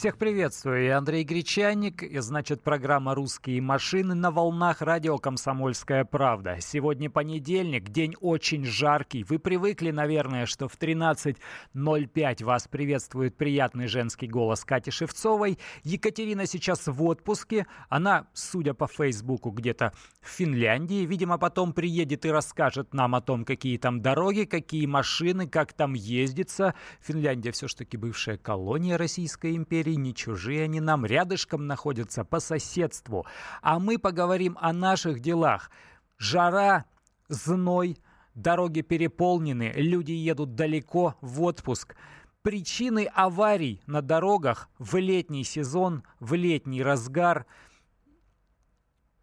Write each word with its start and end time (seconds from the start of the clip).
Всех 0.00 0.16
приветствую, 0.16 0.84
я 0.84 0.96
Андрей 0.96 1.24
Гречаник, 1.24 2.02
и 2.02 2.18
значит 2.20 2.62
программа 2.62 3.14
«Русские 3.14 3.60
машины» 3.60 4.14
на 4.14 4.30
волнах 4.30 4.80
радио 4.80 5.18
«Комсомольская 5.18 6.06
правда». 6.06 6.56
Сегодня 6.60 7.10
понедельник, 7.10 7.90
день 7.90 8.14
очень 8.18 8.64
жаркий. 8.64 9.24
Вы 9.24 9.38
привыкли, 9.38 9.90
наверное, 9.90 10.46
что 10.46 10.68
в 10.68 10.78
13.05 10.78 12.44
вас 12.44 12.66
приветствует 12.66 13.36
приятный 13.36 13.88
женский 13.88 14.26
голос 14.26 14.64
Кати 14.64 14.90
Шевцовой. 14.90 15.58
Екатерина 15.82 16.46
сейчас 16.46 16.86
в 16.86 17.02
отпуске, 17.02 17.66
она, 17.90 18.26
судя 18.32 18.72
по 18.72 18.86
Фейсбуку, 18.86 19.50
где-то 19.50 19.92
в 20.22 20.30
Финляндии. 20.30 21.04
Видимо, 21.04 21.36
потом 21.36 21.74
приедет 21.74 22.24
и 22.24 22.30
расскажет 22.30 22.94
нам 22.94 23.14
о 23.14 23.20
том, 23.20 23.44
какие 23.44 23.76
там 23.76 24.00
дороги, 24.00 24.44
какие 24.44 24.86
машины, 24.86 25.46
как 25.46 25.74
там 25.74 25.92
ездится. 25.92 26.74
Финляндия 27.02 27.52
все-таки 27.52 27.98
бывшая 27.98 28.38
колония 28.38 28.96
Российской 28.96 29.54
империи 29.54 29.89
империи, 29.90 29.94
не 29.94 30.14
чужие 30.14 30.64
они 30.64 30.80
нам, 30.80 31.06
рядышком 31.06 31.66
находятся 31.66 32.24
по 32.24 32.40
соседству. 32.40 33.26
А 33.62 33.78
мы 33.78 33.98
поговорим 33.98 34.56
о 34.60 34.72
наших 34.72 35.20
делах. 35.20 35.70
Жара, 36.18 36.84
зной, 37.28 37.96
дороги 38.34 38.82
переполнены, 38.82 39.72
люди 39.74 40.12
едут 40.12 40.54
далеко 40.54 41.14
в 41.20 41.42
отпуск. 41.42 41.94
Причины 42.42 43.10
аварий 43.14 43.82
на 43.86 44.00
дорогах 44.00 44.68
в 44.78 44.96
летний 44.96 45.44
сезон, 45.44 46.02
в 46.20 46.34
летний 46.34 46.82
разгар– 46.82 47.46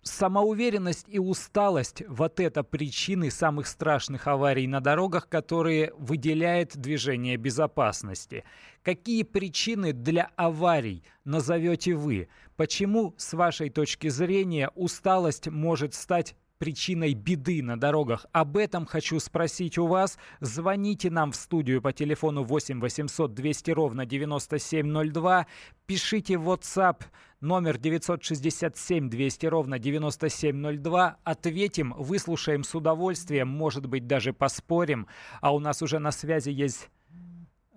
самоуверенность 0.08 1.06
и 1.08 1.20
усталость– 1.20 2.02
вот 2.08 2.40
это 2.40 2.64
причины 2.64 3.30
самых 3.30 3.68
страшных 3.68 4.28
аварий 4.28 4.68
на 4.68 4.80
дорогах, 4.80 5.30
которые 5.30 5.94
выделяет 5.98 6.76
движение 6.76 7.38
безопасности. 7.38 8.44
Какие 8.82 9.24
причины 9.24 9.94
для 9.94 10.32
аварий 10.36 11.04
назовете 11.26 11.94
вы? 11.94 12.30
Почему, 12.56 13.14
с 13.18 13.34
вашей 13.34 13.70
точки 13.70 14.08
зрения, 14.08 14.72
усталость 14.76 15.48
может 15.48 15.94
стать 15.94 16.36
причиной 16.58 17.14
беды 17.14 17.62
на 17.62 17.80
дорогах. 17.80 18.26
Об 18.32 18.58
этом 18.58 18.86
хочу 18.86 19.20
спросить 19.20 19.78
у 19.78 19.88
вас. 19.88 20.18
Звоните 20.40 21.10
нам 21.10 21.32
в 21.32 21.36
студию 21.36 21.82
по 21.82 21.94
телефону 21.94 22.44
8 22.44 22.80
800 22.80 23.34
200 23.34 23.72
ровно 23.72 24.06
9702. 24.06 25.48
Пишите 25.86 26.38
в 26.38 26.50
WhatsApp 26.50 27.04
номер 27.42 27.78
967 27.78 29.10
200 29.10 29.46
ровно 29.46 29.80
9702. 29.80 31.18
Ответим, 31.24 31.94
выслушаем 31.98 32.64
с 32.64 32.76
удовольствием, 32.76 33.48
может 33.48 33.86
быть, 33.86 34.08
даже 34.08 34.34
поспорим. 34.34 35.08
А 35.42 35.54
у 35.54 35.60
нас 35.60 35.82
уже 35.82 36.00
на 36.00 36.12
связи 36.12 36.50
есть 36.50 36.90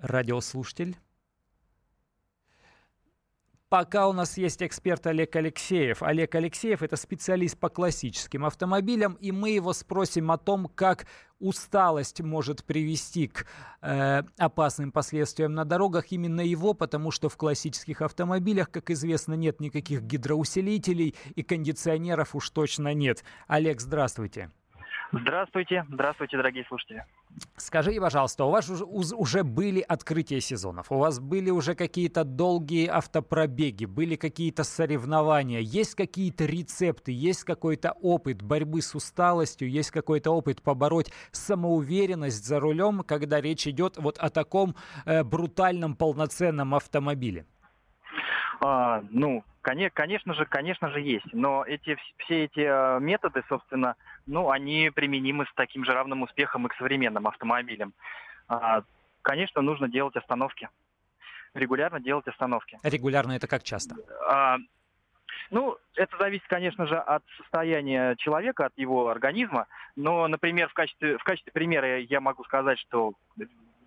радиослушатель. 0.00 0.96
Пока 3.70 4.08
у 4.08 4.12
нас 4.12 4.36
есть 4.36 4.64
эксперт 4.64 5.06
Олег 5.06 5.36
Алексеев. 5.36 6.02
Олег 6.02 6.34
Алексеев– 6.34 6.82
это 6.82 6.96
специалист 6.96 7.56
по 7.56 7.68
классическим 7.68 8.44
автомобилям, 8.44 9.12
и 9.20 9.30
мы 9.30 9.50
его 9.50 9.72
спросим 9.72 10.32
о 10.32 10.38
том, 10.38 10.66
как 10.66 11.06
усталость 11.38 12.20
может 12.20 12.64
привести 12.64 13.28
к 13.28 13.46
э, 13.80 14.24
опасным 14.38 14.90
последствиям 14.90 15.54
на 15.54 15.64
дорогах. 15.64 16.10
Именно 16.10 16.40
его, 16.40 16.74
потому 16.74 17.12
что 17.12 17.28
в 17.28 17.36
классических 17.36 18.02
автомобилях, 18.02 18.72
как 18.72 18.90
известно, 18.90 19.34
нет 19.34 19.60
никаких 19.60 20.02
гидроусилителей 20.02 21.14
и 21.36 21.42
кондиционеров 21.44 22.34
уж 22.34 22.50
точно 22.50 22.92
нет. 22.92 23.22
Олег, 23.46 23.80
здравствуйте. 23.80 24.50
Здравствуйте, 25.12 25.84
здравствуйте, 25.88 26.36
дорогие 26.36 26.64
слушатели. 26.66 27.04
Скажите, 27.56 28.00
пожалуйста, 28.00 28.44
у 28.44 28.50
вас 28.50 28.70
уже 28.70 29.42
были 29.42 29.80
открытия 29.80 30.40
сезонов, 30.40 30.92
у 30.92 30.98
вас 30.98 31.18
были 31.18 31.50
уже 31.50 31.74
какие-то 31.74 32.22
долгие 32.22 32.86
автопробеги, 32.86 33.86
были 33.86 34.14
какие-то 34.14 34.62
соревнования, 34.62 35.58
есть 35.58 35.96
какие-то 35.96 36.44
рецепты, 36.44 37.10
есть 37.10 37.42
какой-то 37.42 37.92
опыт 38.00 38.42
борьбы 38.42 38.82
с 38.82 38.94
усталостью, 38.94 39.68
есть 39.68 39.90
какой-то 39.90 40.30
опыт 40.30 40.62
побороть 40.62 41.12
самоуверенность 41.32 42.44
за 42.44 42.60
рулем, 42.60 43.02
когда 43.02 43.40
речь 43.40 43.66
идет 43.66 43.96
вот 43.96 44.16
о 44.18 44.30
таком 44.30 44.76
э, 45.06 45.24
брутальном 45.24 45.96
полноценном 45.96 46.74
автомобиле? 46.74 47.46
А, 48.60 49.02
ну, 49.10 49.42
конечно 49.62 50.34
же, 50.34 50.46
конечно 50.46 50.90
же 50.90 51.00
есть. 51.00 51.32
Но 51.32 51.64
эти, 51.64 51.96
все 52.18 52.44
эти 52.44 52.60
э, 52.60 53.00
методы, 53.00 53.42
собственно, 53.48 53.96
ну, 54.26 54.50
они 54.50 54.90
применимы 54.90 55.46
с 55.46 55.54
таким 55.54 55.84
же 55.84 55.92
равным 55.92 56.22
успехом 56.22 56.66
и 56.66 56.70
к 56.70 56.74
современным 56.74 57.26
автомобилям. 57.26 57.92
А, 58.48 58.82
конечно, 59.22 59.62
нужно 59.62 59.88
делать 59.88 60.16
остановки. 60.16 60.68
Регулярно 61.54 62.00
делать 62.00 62.26
остановки. 62.28 62.78
Регулярно 62.82 63.32
это 63.32 63.46
как 63.46 63.62
часто? 63.62 63.96
А, 64.28 64.58
ну, 65.50 65.76
это 65.94 66.16
зависит, 66.16 66.46
конечно 66.46 66.86
же, 66.86 66.96
от 66.96 67.24
состояния 67.36 68.14
человека, 68.16 68.66
от 68.66 68.72
его 68.76 69.08
организма. 69.08 69.66
Но, 69.96 70.28
например, 70.28 70.68
в 70.68 70.74
качестве, 70.74 71.18
в 71.18 71.24
качестве 71.24 71.52
примера 71.52 71.98
я 71.98 72.20
могу 72.20 72.44
сказать, 72.44 72.78
что 72.78 73.14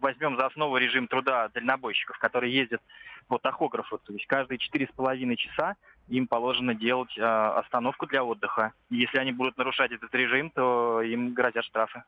возьмем 0.04 0.38
за 0.38 0.46
основу 0.46 0.78
режим 0.78 1.08
труда 1.08 1.50
дальнобойщиков, 1.50 2.20
которые 2.20 2.54
ездят 2.54 2.82
по 3.28 3.40
тахографу, 3.40 3.98
то 3.98 4.14
есть 4.14 4.28
каждые 4.28 4.58
четыре 4.60 4.88
с 4.88 4.96
половиной 4.96 5.38
часа 5.38 5.76
им 6.10 6.28
положено 6.28 6.76
делать 6.76 7.18
э, 7.18 7.22
остановку 7.24 8.06
для 8.06 8.24
отдыха. 8.24 8.74
Если 8.90 9.18
они 9.18 9.32
будут 9.32 9.58
нарушать 9.58 9.92
этот 9.92 10.14
режим, 10.14 10.50
то 10.50 11.02
им 11.02 11.34
грозят 11.34 11.64
штрафы. 11.64 12.04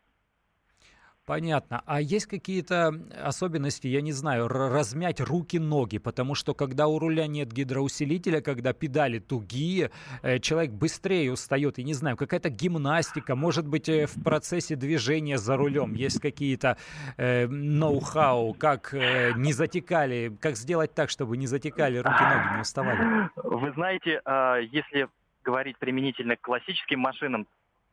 Понятно. 1.25 1.81
А 1.87 2.01
есть 2.01 2.27
какие-то 2.27 2.93
особенности, 3.19 3.87
я 3.87 4.01
не 4.01 4.11
знаю, 4.11 4.47
размять 4.47 5.19
руки-ноги? 5.19 5.97
Потому 5.97 6.35
что 6.35 6.53
когда 6.53 6.87
у 6.87 6.99
руля 6.99 7.25
нет 7.25 7.51
гидроусилителя, 7.51 8.41
когда 8.41 8.73
педали 8.73 9.17
тугие, 9.17 9.89
э, 10.21 10.37
человек 10.37 10.73
быстрее 10.73 11.31
устает. 11.31 11.79
И 11.79 11.83
не 11.83 11.95
знаю, 11.95 12.15
какая-то 12.15 12.49
гимнастика, 12.49 13.35
может 13.35 13.67
быть, 13.67 13.89
э, 13.89 14.05
в 14.05 14.23
процессе 14.23 14.75
движения 14.75 15.39
за 15.39 15.57
рулем 15.57 15.93
есть 15.93 16.21
какие-то 16.21 16.77
э, 17.17 17.47
ноу-хау, 17.47 18.53
как 18.53 18.93
э, 18.93 19.31
не 19.35 19.53
затекали, 19.53 20.31
как 20.39 20.55
сделать 20.55 20.93
так, 20.93 21.09
чтобы 21.09 21.37
не 21.37 21.47
затекали 21.47 21.97
руки-ноги, 21.97 22.55
не 22.55 22.61
уставали? 22.61 23.29
Вы 23.35 23.71
знаете, 23.71 24.21
э, 24.23 24.57
если 24.71 25.07
говорить 25.43 25.77
применительно 25.79 26.35
к 26.35 26.41
классическим 26.41 26.99
машинам, 26.99 27.47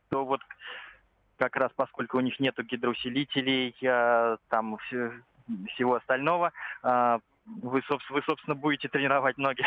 то 0.09 0.23
вот 0.23 0.41
как 1.37 1.55
раз 1.55 1.71
поскольку 1.75 2.17
у 2.17 2.21
них 2.21 2.39
нет 2.39 2.55
гидроусилителей, 2.57 3.75
э, 3.81 4.37
там 4.49 4.77
всего 4.77 5.95
остального, 5.95 6.51
э, 6.83 7.19
вы, 7.45 7.83
вы, 8.09 8.21
собственно, 8.23 8.55
будете 8.55 8.87
тренировать 8.87 9.37
ноги 9.37 9.65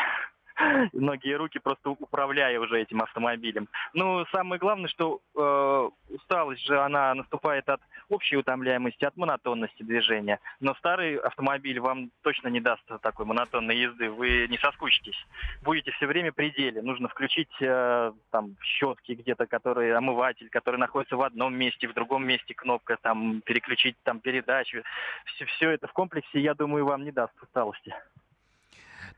ноги 0.93 1.29
и 1.29 1.35
руки, 1.35 1.59
просто 1.59 1.91
управляя 1.91 2.59
уже 2.59 2.81
этим 2.81 3.03
автомобилем. 3.03 3.69
Ну, 3.93 4.25
самое 4.33 4.59
главное, 4.59 4.89
что 4.89 5.21
э, 5.35 6.15
усталость 6.15 6.65
же, 6.65 6.81
она 6.81 7.15
наступает 7.15 7.69
от 7.69 7.81
общей 8.09 8.37
утомляемости, 8.37 9.05
от 9.05 9.17
монотонности 9.17 9.83
движения. 9.83 10.41
Но 10.61 10.75
старый 10.75 11.17
автомобиль 11.17 11.81
вам 11.81 12.11
точно 12.23 12.49
не 12.49 12.61
даст 12.61 12.83
такой 13.03 13.27
монотонной 13.27 13.77
езды. 13.77 14.11
Вы 14.11 14.47
не 14.49 14.59
соскучитесь. 14.59 15.17
Будете 15.63 15.91
все 15.93 16.07
время 16.07 16.33
при 16.33 16.51
деле. 16.51 16.83
Нужно 16.83 17.09
включить 17.09 17.51
э, 17.61 18.13
там 18.31 18.57
щетки 18.63 19.13
где-то, 19.13 19.47
которые 19.47 19.97
омыватель, 19.97 20.49
который 20.49 20.79
находится 20.79 21.17
в 21.17 21.23
одном 21.23 21.55
месте, 21.55 21.89
в 21.89 21.95
другом 21.95 22.27
месте 22.27 22.55
кнопка, 22.55 22.97
там 23.01 23.41
переключить 23.43 23.97
там 24.03 24.21
передачу. 24.21 24.83
Все, 25.27 25.45
все 25.47 25.71
это 25.71 25.87
в 25.87 25.93
комплексе, 25.93 26.41
я 26.41 26.55
думаю, 26.55 26.85
вам 26.85 27.05
не 27.05 27.13
даст 27.13 27.33
усталости. 27.43 27.95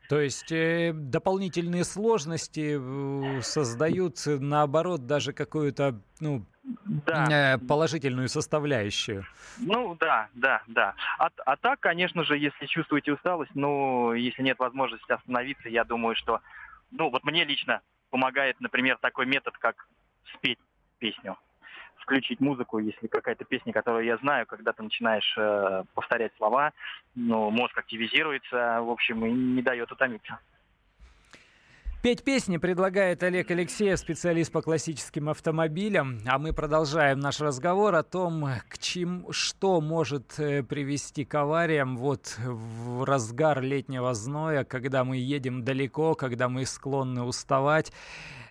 То 0.09 0.19
есть 0.19 0.51
э, 0.51 0.91
дополнительные 0.91 1.83
сложности 1.83 2.79
э, 2.79 3.41
создают, 3.43 4.15
наоборот, 4.25 5.05
даже 5.05 5.33
какую-то 5.33 6.01
ну, 6.19 6.47
да. 6.85 7.55
э, 7.55 7.57
положительную 7.57 8.27
составляющую. 8.29 9.25
Ну 9.57 9.95
да, 9.99 10.29
да, 10.33 10.61
да. 10.67 10.95
А, 11.17 11.29
а 11.45 11.55
так, 11.57 11.79
конечно 11.79 12.23
же, 12.23 12.37
если 12.37 12.65
чувствуете 12.65 13.13
усталость, 13.13 13.51
ну, 13.55 14.13
если 14.13 14.43
нет 14.43 14.59
возможности 14.59 15.11
остановиться, 15.11 15.69
я 15.69 15.83
думаю, 15.83 16.15
что, 16.15 16.41
ну, 16.91 17.09
вот 17.09 17.23
мне 17.23 17.43
лично 17.43 17.81
помогает, 18.09 18.59
например, 18.59 18.97
такой 19.01 19.25
метод, 19.25 19.57
как 19.57 19.87
спеть 20.33 20.59
песню 20.99 21.37
включить 22.09 22.39
музыку, 22.39 22.79
если 22.79 23.05
какая-то 23.05 23.45
песня, 23.45 23.71
которую 23.71 24.03
я 24.03 24.17
знаю, 24.17 24.47
когда 24.47 24.73
ты 24.73 24.81
начинаешь 24.81 25.35
э, 25.37 25.83
повторять 25.93 26.31
слова, 26.37 26.73
ну, 27.13 27.51
мозг 27.51 27.77
активизируется, 27.77 28.81
в 28.81 28.89
общем, 28.89 29.23
и 29.25 29.31
не 29.31 29.61
дает 29.61 29.91
утомиться. 29.91 30.39
Петь 32.01 32.23
песни 32.23 32.55
предлагает 32.55 33.23
Олег 33.23 33.51
Алексеев, 33.51 33.99
специалист 33.99 34.53
по 34.53 34.61
классическим 34.61 35.27
автомобилям. 35.27 36.21
А 36.25 36.39
мы 36.39 36.53
продолжаем 36.53 37.19
наш 37.19 37.41
разговор 37.41 37.93
о 37.95 38.03
том, 38.03 38.47
к 38.69 38.77
чем, 38.77 39.25
что 39.31 39.81
может 39.81 40.39
э, 40.39 40.63
привести 40.63 41.25
к 41.25 41.35
авариям 41.35 41.97
вот 41.97 42.37
в 42.41 43.03
разгар 43.03 43.61
летнего 43.61 44.13
зноя, 44.13 44.63
когда 44.63 45.03
мы 45.03 45.17
едем 45.17 45.65
далеко, 45.65 46.15
когда 46.15 46.47
мы 46.47 46.65
склонны 46.65 47.23
уставать. 47.23 47.91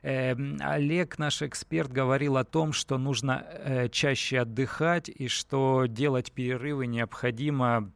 Э, 0.03 0.35
Олег, 0.61 1.19
наш 1.19 1.41
эксперт, 1.41 1.91
говорил 1.91 2.37
о 2.37 2.45
том, 2.45 2.75
что 2.75 2.99
нужно 2.99 3.47
э, 3.49 3.89
чаще 3.89 4.41
отдыхать 4.41 5.09
и 5.09 5.29
что 5.29 5.87
делать 5.87 6.33
перерывы 6.33 6.87
необходимо 6.87 7.93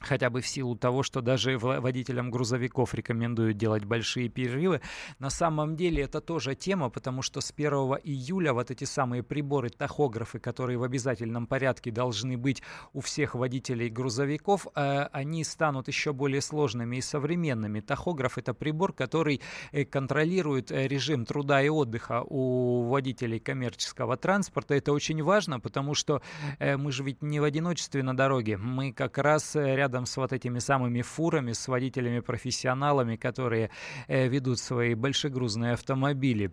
хотя 0.00 0.30
бы 0.30 0.40
в 0.40 0.48
силу 0.48 0.76
того, 0.76 1.02
что 1.02 1.20
даже 1.20 1.58
водителям 1.58 2.30
грузовиков 2.30 2.94
рекомендуют 2.94 3.56
делать 3.56 3.84
большие 3.84 4.28
перерывы. 4.28 4.80
На 5.18 5.30
самом 5.30 5.76
деле 5.76 6.02
это 6.02 6.20
тоже 6.20 6.54
тема, 6.54 6.90
потому 6.90 7.22
что 7.22 7.40
с 7.40 7.52
1 7.54 7.70
июля 8.04 8.52
вот 8.52 8.70
эти 8.70 8.84
самые 8.84 9.22
приборы, 9.22 9.70
тахографы, 9.70 10.38
которые 10.38 10.78
в 10.78 10.82
обязательном 10.82 11.46
порядке 11.46 11.90
должны 11.90 12.36
быть 12.36 12.62
у 12.92 13.00
всех 13.00 13.34
водителей 13.34 13.88
грузовиков, 13.88 14.66
э, 14.74 15.08
они 15.12 15.44
станут 15.44 15.88
еще 15.88 16.12
более 16.12 16.40
сложными 16.40 16.96
и 16.96 17.00
современными. 17.00 17.80
Тахограф 17.80 18.38
это 18.38 18.54
прибор, 18.54 18.92
который 18.92 19.40
э, 19.72 19.84
контролирует 19.84 20.72
э, 20.72 20.88
режим 20.88 21.26
труда 21.26 21.62
и 21.62 21.68
отдыха 21.68 22.22
у 22.26 22.88
водителей 22.88 23.38
коммерческого 23.38 24.16
транспорта. 24.16 24.74
Это 24.74 24.92
очень 24.92 25.22
важно, 25.22 25.60
потому 25.60 25.94
что 25.94 26.22
мы 26.58 26.92
же 26.92 27.04
ведь 27.04 27.22
не 27.22 27.40
в 27.40 27.44
одиночестве 27.44 28.02
на 28.02 28.16
дороге. 28.16 28.56
Мы 28.56 28.92
как 28.92 29.18
раз 29.18 29.54
рядом 29.54 29.89
рядом 29.90 30.06
с 30.06 30.16
вот 30.16 30.32
этими 30.32 30.60
самыми 30.60 31.02
фурами, 31.02 31.52
с 31.52 31.66
водителями-профессионалами, 31.66 33.16
которые 33.16 33.70
э, 34.06 34.28
ведут 34.28 34.60
свои 34.60 34.94
большегрузные 34.94 35.72
автомобили. 35.72 36.52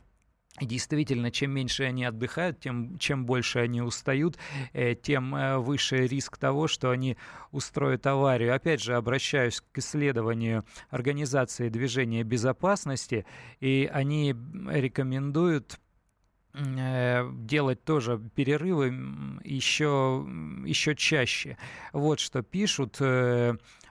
Действительно, 0.59 1.29
чем 1.29 1.51
меньше 1.51 1.83
они 1.83 2.03
отдыхают, 2.03 2.59
тем 2.59 2.97
чем 2.97 3.27
больше 3.27 3.59
они 3.59 3.83
устают, 3.83 4.39
э, 4.73 4.95
тем 4.95 5.35
э, 5.35 5.59
выше 5.59 6.07
риск 6.07 6.37
того, 6.37 6.67
что 6.67 6.89
они 6.89 7.15
устроят 7.51 8.07
аварию. 8.07 8.55
Опять 8.55 8.81
же, 8.81 8.95
обращаюсь 8.95 9.61
к 9.71 9.77
исследованию 9.77 10.65
Организации 10.89 11.69
движения 11.69 12.23
безопасности, 12.23 13.27
и 13.59 13.87
они 13.93 14.35
рекомендуют 14.67 15.79
делать 17.45 17.83
тоже 17.83 18.19
перерывы 18.35 18.87
еще, 19.43 20.25
еще 20.65 20.95
чаще. 20.95 21.57
Вот 21.93 22.19
что 22.19 22.41
пишут. 22.41 22.99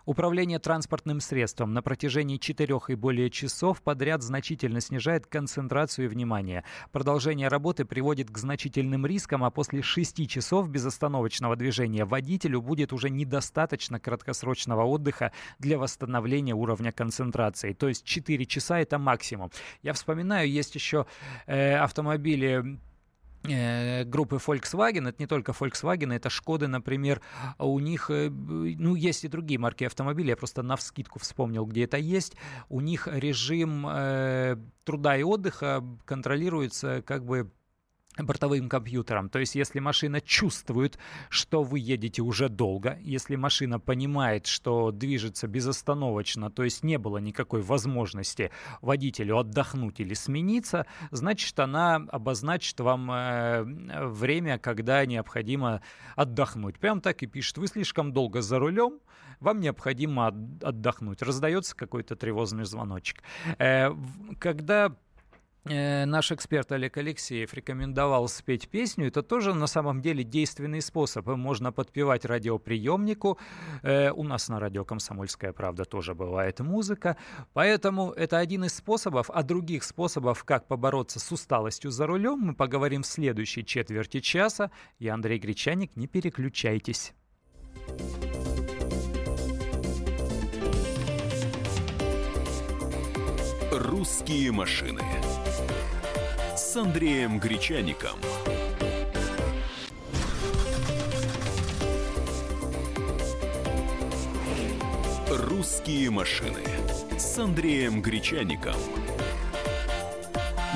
Управление 0.06 0.60
транспортным 0.60 1.18
средством 1.18 1.74
на 1.74 1.82
протяжении 1.82 2.36
четырех 2.36 2.90
и 2.90 2.94
более 2.94 3.28
часов 3.28 3.82
подряд 3.82 4.22
значительно 4.22 4.80
снижает 4.80 5.26
концентрацию 5.26 6.08
внимания. 6.08 6.62
Продолжение 6.92 7.48
работы 7.48 7.84
приводит 7.84 8.30
к 8.30 8.38
значительным 8.38 9.04
рискам, 9.04 9.42
а 9.42 9.50
после 9.50 9.82
шести 9.82 10.28
часов 10.28 10.68
безостановочного 10.68 11.56
движения 11.56 12.04
водителю 12.04 12.62
будет 12.62 12.92
уже 12.92 13.10
недостаточно 13.10 13.98
краткосрочного 13.98 14.84
отдыха 14.84 15.32
для 15.58 15.76
восстановления 15.76 16.54
уровня 16.54 16.92
концентрации. 16.92 17.72
То 17.72 17.88
есть 17.88 18.04
4 18.04 18.46
часа 18.46 18.78
это 18.78 19.00
максимум. 19.00 19.50
Я 19.82 19.92
вспоминаю, 19.92 20.48
есть 20.48 20.76
еще 20.76 21.06
э, 21.46 21.74
автомобили 21.74 22.78
группы 24.04 24.36
Volkswagen, 24.36 25.08
это 25.08 25.16
не 25.18 25.26
только 25.26 25.52
Volkswagen, 25.52 26.14
это 26.14 26.30
Шкоды, 26.30 26.66
например, 26.68 27.20
у 27.58 27.78
них, 27.78 28.10
э, 28.10 28.28
ну, 28.30 28.94
есть 28.94 29.24
и 29.24 29.28
другие 29.28 29.58
марки 29.58 29.84
автомобилей, 29.84 30.30
я 30.30 30.36
просто 30.36 30.62
на 30.62 30.76
вскидку 30.76 31.18
вспомнил, 31.18 31.66
где 31.66 31.84
это 31.84 31.96
есть, 31.96 32.36
у 32.68 32.80
них 32.80 33.08
режим 33.10 33.86
э, 33.88 34.56
труда 34.84 35.16
и 35.16 35.22
отдыха 35.22 35.84
контролируется 36.04 37.02
как 37.02 37.24
бы 37.24 37.50
бортовым 38.18 38.68
компьютером. 38.68 39.28
То 39.28 39.38
есть, 39.38 39.54
если 39.54 39.80
машина 39.80 40.20
чувствует, 40.20 40.98
что 41.28 41.62
вы 41.62 41.78
едете 41.78 42.22
уже 42.22 42.48
долго, 42.48 42.98
если 43.00 43.36
машина 43.36 43.78
понимает, 43.78 44.46
что 44.46 44.90
движется 44.90 45.46
безостановочно, 45.46 46.50
то 46.50 46.64
есть 46.64 46.82
не 46.82 46.98
было 46.98 47.18
никакой 47.18 47.62
возможности 47.62 48.50
водителю 48.80 49.38
отдохнуть 49.38 50.00
или 50.00 50.14
смениться, 50.14 50.86
значит, 51.10 51.58
она 51.58 51.96
обозначит 51.96 52.80
вам 52.80 53.10
э, 53.10 53.62
время, 54.08 54.58
когда 54.58 55.04
необходимо 55.06 55.82
отдохнуть. 56.14 56.78
Прям 56.78 57.00
так 57.00 57.22
и 57.22 57.26
пишет. 57.26 57.58
Вы 57.58 57.66
слишком 57.66 58.12
долго 58.12 58.40
за 58.40 58.58
рулем, 58.58 59.00
вам 59.40 59.60
необходимо 59.60 60.28
отдохнуть. 60.28 61.22
Раздается 61.22 61.76
какой-то 61.76 62.16
тревожный 62.16 62.64
звоночек. 62.64 63.22
Э, 63.58 63.90
когда 64.38 64.96
наш 65.68 66.32
эксперт 66.32 66.70
Олег 66.72 66.96
Алексеев 66.96 67.52
рекомендовал 67.54 68.28
спеть 68.28 68.68
песню. 68.68 69.08
Это 69.08 69.22
тоже 69.22 69.54
на 69.54 69.66
самом 69.66 70.00
деле 70.00 70.24
действенный 70.24 70.80
способ. 70.80 71.26
Можно 71.26 71.72
подпевать 71.72 72.24
радиоприемнику. 72.24 73.38
Э, 73.82 74.10
у 74.10 74.22
нас 74.22 74.48
на 74.48 74.60
радио 74.60 74.84
«Комсомольская 74.84 75.52
правда» 75.52 75.84
тоже 75.84 76.14
бывает 76.14 76.60
музыка. 76.60 77.16
Поэтому 77.52 78.12
это 78.12 78.38
один 78.38 78.64
из 78.64 78.74
способов. 78.74 79.30
А 79.30 79.42
других 79.42 79.84
способов, 79.84 80.44
как 80.44 80.66
побороться 80.66 81.18
с 81.18 81.32
усталостью 81.32 81.90
за 81.90 82.06
рулем, 82.06 82.38
мы 82.38 82.54
поговорим 82.54 83.02
в 83.02 83.06
следующей 83.06 83.64
четверти 83.64 84.20
часа. 84.20 84.70
Я 84.98 85.14
Андрей 85.14 85.38
Гречаник. 85.38 85.96
Не 85.96 86.06
переключайтесь. 86.06 87.12
«Русские 93.72 94.52
машины» 94.52 95.02
с 96.66 96.74
Андреем 96.74 97.38
Гречаником. 97.38 98.18
«Русские 105.30 106.10
машины» 106.10 106.64
с 107.16 107.38
Андреем 107.38 108.02
Гречаником. 108.02 108.74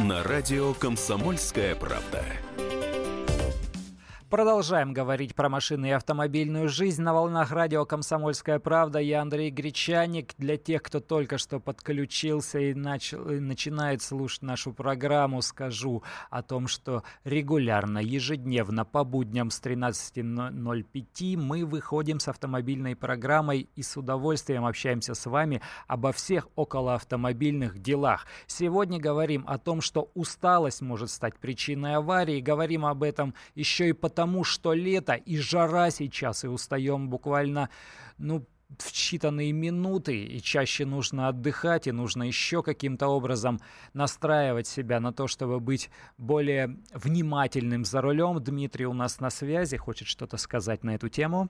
На 0.05 0.23
радио 0.23 0.75
«Комсомольская 0.75 1.75
правда». 1.75 2.25
Продолжаем 4.31 4.93
говорить 4.93 5.35
про 5.35 5.49
машины 5.49 5.89
и 5.89 5.91
автомобильную 5.91 6.69
жизнь 6.69 7.03
на 7.03 7.13
волнах 7.13 7.51
радио 7.51 7.85
«Комсомольская 7.85 8.61
правда». 8.61 9.01
Я 9.01 9.23
Андрей 9.23 9.51
Гречаник. 9.51 10.35
Для 10.39 10.57
тех, 10.57 10.85
кто 10.85 11.01
только 11.01 11.37
что 11.37 11.59
подключился 11.59 12.61
и, 12.61 12.73
начал, 12.73 13.29
и 13.29 13.41
начинает 13.41 14.03
слушать 14.03 14.43
нашу 14.43 14.73
программу, 14.73 15.43
скажу 15.43 16.05
о 16.31 16.45
том, 16.45 16.69
что 16.69 17.03
регулярно, 17.25 17.99
ежедневно, 17.99 18.85
по 18.85 19.03
будням 19.03 19.51
с 19.51 19.61
13.05 19.61 21.37
мы 21.37 21.65
выходим 21.65 22.21
с 22.21 22.29
автомобильной 22.29 22.95
программой 22.95 23.69
и 23.75 23.83
с 23.83 23.97
удовольствием 23.97 24.65
общаемся 24.65 25.15
с 25.15 25.27
вами 25.27 25.61
обо 25.89 26.13
всех 26.13 26.47
околоавтомобильных 26.55 27.81
делах. 27.81 28.27
Сегодня 28.47 29.01
говорим 29.01 29.43
о 29.49 29.59
том, 29.59 29.81
что 29.81 30.09
усталость 30.15 30.83
может 30.83 31.11
стать 31.11 31.37
причиной 31.37 31.97
аварии. 31.97 32.41
Говорим 32.41 32.87
об 32.87 33.03
этом 33.03 33.35
еще 33.57 33.89
и 33.89 33.93
потому, 33.93 34.20
потому 34.21 34.45
что 34.45 34.75
лето 34.75 35.15
и 35.15 35.39
жара 35.39 35.91
сейчас, 35.91 36.45
и 36.45 36.49
устаем 36.49 37.09
буквально, 37.09 37.71
ну, 38.19 38.47
в 38.79 38.93
считанные 38.93 39.51
минуты, 39.53 40.25
и 40.25 40.43
чаще 40.43 40.85
нужно 40.85 41.29
отдыхать, 41.29 41.87
и 41.87 41.93
нужно 41.93 42.25
еще 42.25 42.63
каким-то 42.63 43.09
образом 43.09 43.61
настраивать 43.95 44.67
себя 44.67 45.01
на 45.01 45.15
то, 45.15 45.27
чтобы 45.27 45.59
быть 45.59 45.89
более 46.19 46.77
внимательным 46.93 47.87
за 47.87 48.03
рулем. 48.03 48.45
Дмитрий 48.45 48.85
у 48.85 48.93
нас 48.93 49.21
на 49.21 49.31
связи, 49.31 49.79
хочет 49.79 50.07
что-то 50.07 50.37
сказать 50.37 50.85
на 50.85 50.97
эту 50.97 51.09
тему. 51.09 51.49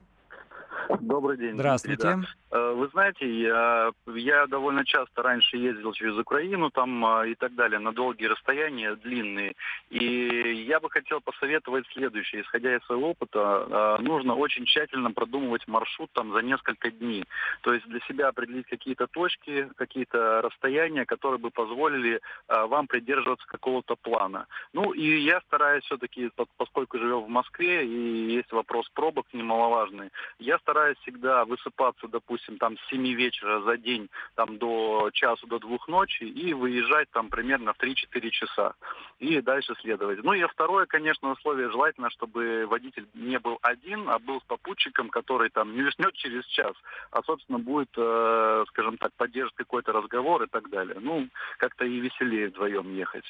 Добрый 0.99 1.37
день. 1.37 1.53
Здравствуйте. 1.53 2.01
Дмитрий, 2.01 2.27
да. 2.51 2.57
Э, 2.57 2.73
вы 2.73 2.87
знаете, 2.89 3.25
я, 3.29 3.91
я 4.07 4.47
довольно 4.47 4.85
часто 4.85 5.21
раньше 5.23 5.57
ездил 5.57 5.93
через 5.93 6.17
Украину 6.17 6.69
там 6.69 7.05
а, 7.05 7.25
и 7.25 7.35
так 7.35 7.55
далее, 7.55 7.79
на 7.79 7.93
долгие 7.93 8.25
расстояния, 8.25 8.95
длинные. 8.95 9.53
И 9.89 10.65
я 10.67 10.79
бы 10.79 10.89
хотел 10.89 11.21
посоветовать 11.21 11.85
следующее. 11.93 12.41
Исходя 12.41 12.75
из 12.75 12.83
своего 12.85 13.11
опыта, 13.11 13.39
а, 13.39 13.97
нужно 13.99 14.35
очень 14.35 14.65
тщательно 14.65 15.11
продумывать 15.11 15.67
маршрут 15.67 16.09
там 16.13 16.33
за 16.33 16.41
несколько 16.41 16.91
дней. 16.91 17.25
То 17.61 17.73
есть 17.73 17.87
для 17.87 17.99
себя 18.01 18.27
определить 18.29 18.67
какие-то 18.67 19.07
точки, 19.07 19.69
какие-то 19.75 20.41
расстояния, 20.41 21.05
которые 21.05 21.39
бы 21.39 21.51
позволили 21.51 22.19
а, 22.47 22.67
вам 22.67 22.87
придерживаться 22.87 23.47
какого-то 23.47 23.95
плана. 23.95 24.47
Ну 24.73 24.91
и 24.93 25.21
я 25.21 25.41
стараюсь 25.41 25.83
все-таки, 25.85 26.29
поскольку 26.57 26.97
живем 26.97 27.21
в 27.21 27.29
Москве 27.29 27.85
и 27.85 28.33
есть 28.33 28.51
вопрос 28.51 28.89
пробок 28.93 29.27
немаловажный, 29.33 30.09
я 30.39 30.57
стараюсь 30.59 30.70
стараюсь 30.71 30.97
всегда 30.99 31.43
высыпаться, 31.43 32.07
допустим, 32.07 32.57
там 32.57 32.77
с 32.77 32.89
7 32.89 33.05
вечера 33.13 33.61
за 33.61 33.77
день 33.77 34.09
там 34.35 34.57
до 34.57 35.09
часу, 35.11 35.45
до 35.47 35.59
двух 35.59 35.87
ночи 35.89 36.23
и 36.23 36.53
выезжать 36.53 37.09
там 37.11 37.29
примерно 37.29 37.73
в 37.73 37.77
3-4 37.77 38.29
часа 38.29 38.73
и 39.19 39.41
дальше 39.41 39.75
следовать. 39.81 40.23
Ну 40.23 40.33
и 40.33 40.43
второе, 40.45 40.85
конечно, 40.85 41.31
условие 41.31 41.69
желательно, 41.69 42.09
чтобы 42.09 42.65
водитель 42.67 43.05
не 43.13 43.37
был 43.37 43.59
один, 43.61 44.09
а 44.09 44.17
был 44.19 44.39
с 44.39 44.45
попутчиком, 44.45 45.09
который 45.09 45.49
там 45.49 45.75
не 45.75 45.81
уснет 45.81 46.13
через 46.13 46.45
час, 46.45 46.73
а, 47.11 47.21
собственно, 47.23 47.59
будет, 47.59 47.89
э, 47.97 48.63
скажем 48.69 48.97
так, 48.97 49.11
поддерживать 49.17 49.57
какой-то 49.57 49.91
разговор 49.91 50.43
и 50.43 50.47
так 50.47 50.69
далее. 50.69 50.97
Ну, 51.01 51.27
как-то 51.57 51.83
и 51.83 51.99
веселее 51.99 52.47
вдвоем 52.47 52.95
ехать. 52.95 53.25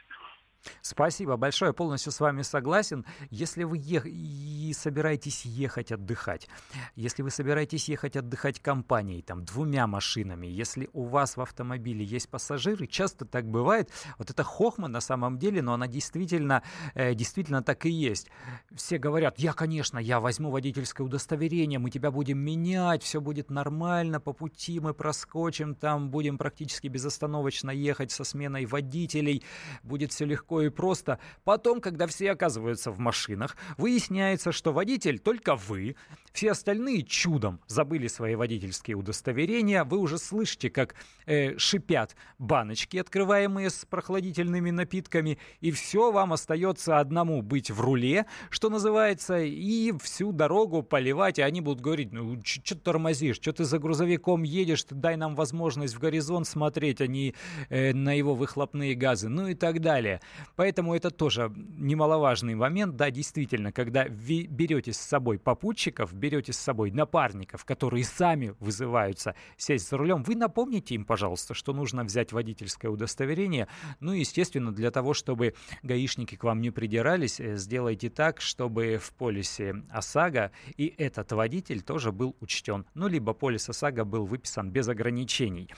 Спасибо 0.82 1.38
большое, 1.38 1.74
полностью 1.74 2.12
с 2.12 2.20
вами 2.20 2.41
согласен. 2.41 3.06
Если 3.30 3.63
вы 3.63 3.77
ех... 3.77 4.06
и 4.06 4.74
собираетесь 4.74 5.46
ехать 5.46 5.91
отдыхать, 5.91 6.48
если 6.96 7.24
вы 7.24 7.32
собираетесь 7.32 7.89
ехать 7.89 8.15
отдыхать 8.15 8.60
компанией, 8.60 9.22
там, 9.22 9.44
двумя 9.44 9.88
машинами, 9.88 10.48
если 10.48 10.89
у 10.94 11.06
вас 11.06 11.38
в 11.38 11.41
автомобиле 11.41 12.03
есть 12.06 12.30
пассажиры, 12.30 12.88
часто 12.88 13.25
так 13.25 13.46
бывает, 13.46 13.89
вот 14.18 14.30
это 14.30 14.44
хохма 14.44 14.88
на 14.88 15.01
самом 15.01 15.38
деле, 15.38 15.62
но 15.62 15.74
она 15.74 15.88
действительно, 15.88 16.63
э, 16.94 17.13
действительно 17.13 17.63
так 17.63 17.86
и 17.86 17.89
есть. 17.89 18.30
Все 18.74 18.98
говорят, 18.98 19.39
я, 19.39 19.53
конечно, 19.53 19.98
я 19.98 20.20
возьму 20.20 20.51
водительское 20.51 21.06
удостоверение, 21.06 21.80
мы 21.80 21.89
тебя 21.89 22.12
будем 22.12 22.39
менять, 22.39 23.03
все 23.03 23.22
будет 23.22 23.50
нормально, 23.50 24.20
по 24.20 24.34
пути 24.34 24.80
мы 24.80 24.94
проскочим, 24.94 25.75
там 25.75 26.10
будем 26.10 26.38
практически 26.38 26.88
безостановочно 26.88 27.72
ехать 27.72 28.12
со 28.12 28.24
сменой 28.24 28.65
водителей, 28.65 29.44
будет 29.84 30.12
все 30.12 30.25
легко 30.25 30.50
легко 30.51 30.62
и 30.62 30.70
просто. 30.70 31.20
Потом, 31.43 31.81
когда 31.81 32.08
все 32.08 32.31
оказываются 32.31 32.91
в 32.91 33.00
машинах, 33.00 33.55
выясняется, 33.77 34.51
что 34.51 34.74
водитель 34.74 35.20
только 35.20 35.55
вы, 35.55 35.96
все 36.34 36.51
остальные 36.51 37.03
чудом 37.03 37.60
забыли 37.67 38.08
свои 38.08 38.36
водительские 38.36 38.96
удостоверения. 38.96 39.84
Вы 39.84 39.98
уже 39.98 40.17
слышите, 40.17 40.70
как 40.70 40.96
э, 41.25 41.58
шипят 41.58 42.15
баночки, 42.39 42.98
открываемые 42.98 43.70
с 43.70 43.86
прохладительными 43.86 44.72
напитками, 44.72 45.38
и 45.62 45.72
все 45.72 46.12
вам 46.12 46.34
остается 46.34 47.00
одному 47.00 47.41
быть 47.41 47.72
в 47.72 47.81
руле, 47.81 48.25
что 48.50 48.70
называется, 48.70 49.39
и 49.39 49.93
всю 50.00 50.31
дорогу 50.31 50.84
поливать, 50.84 51.39
и 51.39 51.41
они 51.41 51.62
будут 51.62 51.81
говорить, 51.81 52.12
ну, 52.12 52.39
что 52.43 52.75
ты 52.75 52.81
тормозишь, 52.81 53.38
что 53.38 53.51
ты 53.51 53.63
за 53.65 53.79
грузовиком 53.79 54.43
едешь, 54.43 54.84
ты 54.84 54.96
дай 54.96 55.17
нам 55.17 55.36
возможность 55.36 55.96
в 55.96 56.00
горизонт 56.00 56.48
смотреть, 56.48 57.01
а 57.01 57.08
не 57.08 57.36
э, 57.70 57.93
на 57.93 58.17
его 58.17 58.36
выхлопные 58.36 58.96
газы, 58.96 59.29
ну 59.29 59.48
и 59.48 59.53
так 59.53 59.79
далее. 59.81 60.22
Поэтому 60.55 60.95
это 60.95 61.10
тоже 61.10 61.51
немаловажный 61.55 62.55
момент, 62.55 62.95
да, 62.95 63.12
действительно, 63.12 63.71
когда 63.71 64.05
вы 64.10 64.48
берете 64.48 64.93
с 64.93 64.98
собой 64.98 65.39
попутчиков, 65.39 66.13
берете 66.13 66.53
с 66.53 66.57
собой 66.57 66.91
напарников, 66.91 67.65
которые 67.65 68.03
сами 68.03 68.55
вызываются 68.60 69.36
сесть 69.57 69.89
за 69.89 69.98
рулем, 69.98 70.24
вы 70.24 70.36
напомните 70.36 70.95
им, 70.95 71.05
пожалуйста, 71.05 71.53
что 71.53 71.74
нужно 71.74 72.03
взять 72.03 72.31
водительское 72.31 72.91
удостоверение. 72.91 73.67
Ну, 74.00 74.13
естественно, 74.13 74.71
для 74.71 74.91
того, 74.91 75.13
чтобы 75.13 75.55
гаишники 75.83 76.36
к 76.36 76.43
вам 76.43 76.62
не 76.62 76.71
придирались, 76.71 77.39
э, 77.39 77.55
сделайте 77.57 78.10
так, 78.10 78.41
чтобы 78.41 78.98
в 79.01 79.13
полисе 79.13 79.83
ОСАГО 79.89 80.51
и 80.77 80.93
этот 80.98 81.31
водитель 81.31 81.81
тоже 81.81 82.12
был 82.12 82.36
учтен. 82.39 82.86
Ну, 82.93 83.07
либо 83.07 83.33
полис 83.33 83.69
ОСАГО 83.69 84.05
был 84.05 84.25
выписан 84.25 84.69
без 84.69 84.88
ограничений. 84.88 85.69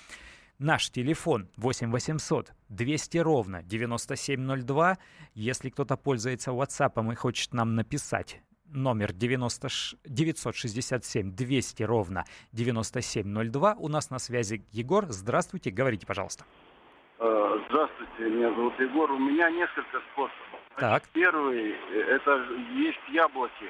Наш 0.63 0.89
телефон 0.91 1.49
8 1.57 1.91
800 1.91 2.53
200 2.69 3.17
ровно 3.17 3.63
9702. 3.63 4.97
Если 5.33 5.69
кто-то 5.69 5.97
пользуется 5.97 6.51
WhatsApp 6.51 7.11
и 7.11 7.15
хочет 7.15 7.53
нам 7.53 7.75
написать, 7.75 8.39
номер 8.67 9.11
90, 9.11 9.67
967 10.05 11.35
200 11.35 11.83
ровно 11.83 12.23
9702. 12.53 13.75
У 13.77 13.89
нас 13.89 14.09
на 14.09 14.19
связи 14.19 14.63
Егор. 14.71 15.05
Здравствуйте, 15.09 15.69
говорите, 15.69 16.07
пожалуйста. 16.07 16.45
Э, 17.19 17.59
здравствуйте, 17.67 18.33
меня 18.33 18.49
зовут 18.55 18.79
Егор. 18.79 19.11
У 19.11 19.19
меня 19.19 19.49
несколько 19.51 19.99
способов. 20.13 20.59
Так. 20.77 21.03
Первый– 21.11 21.75
это 21.93 22.41
есть 22.73 23.03
яблоки. 23.11 23.69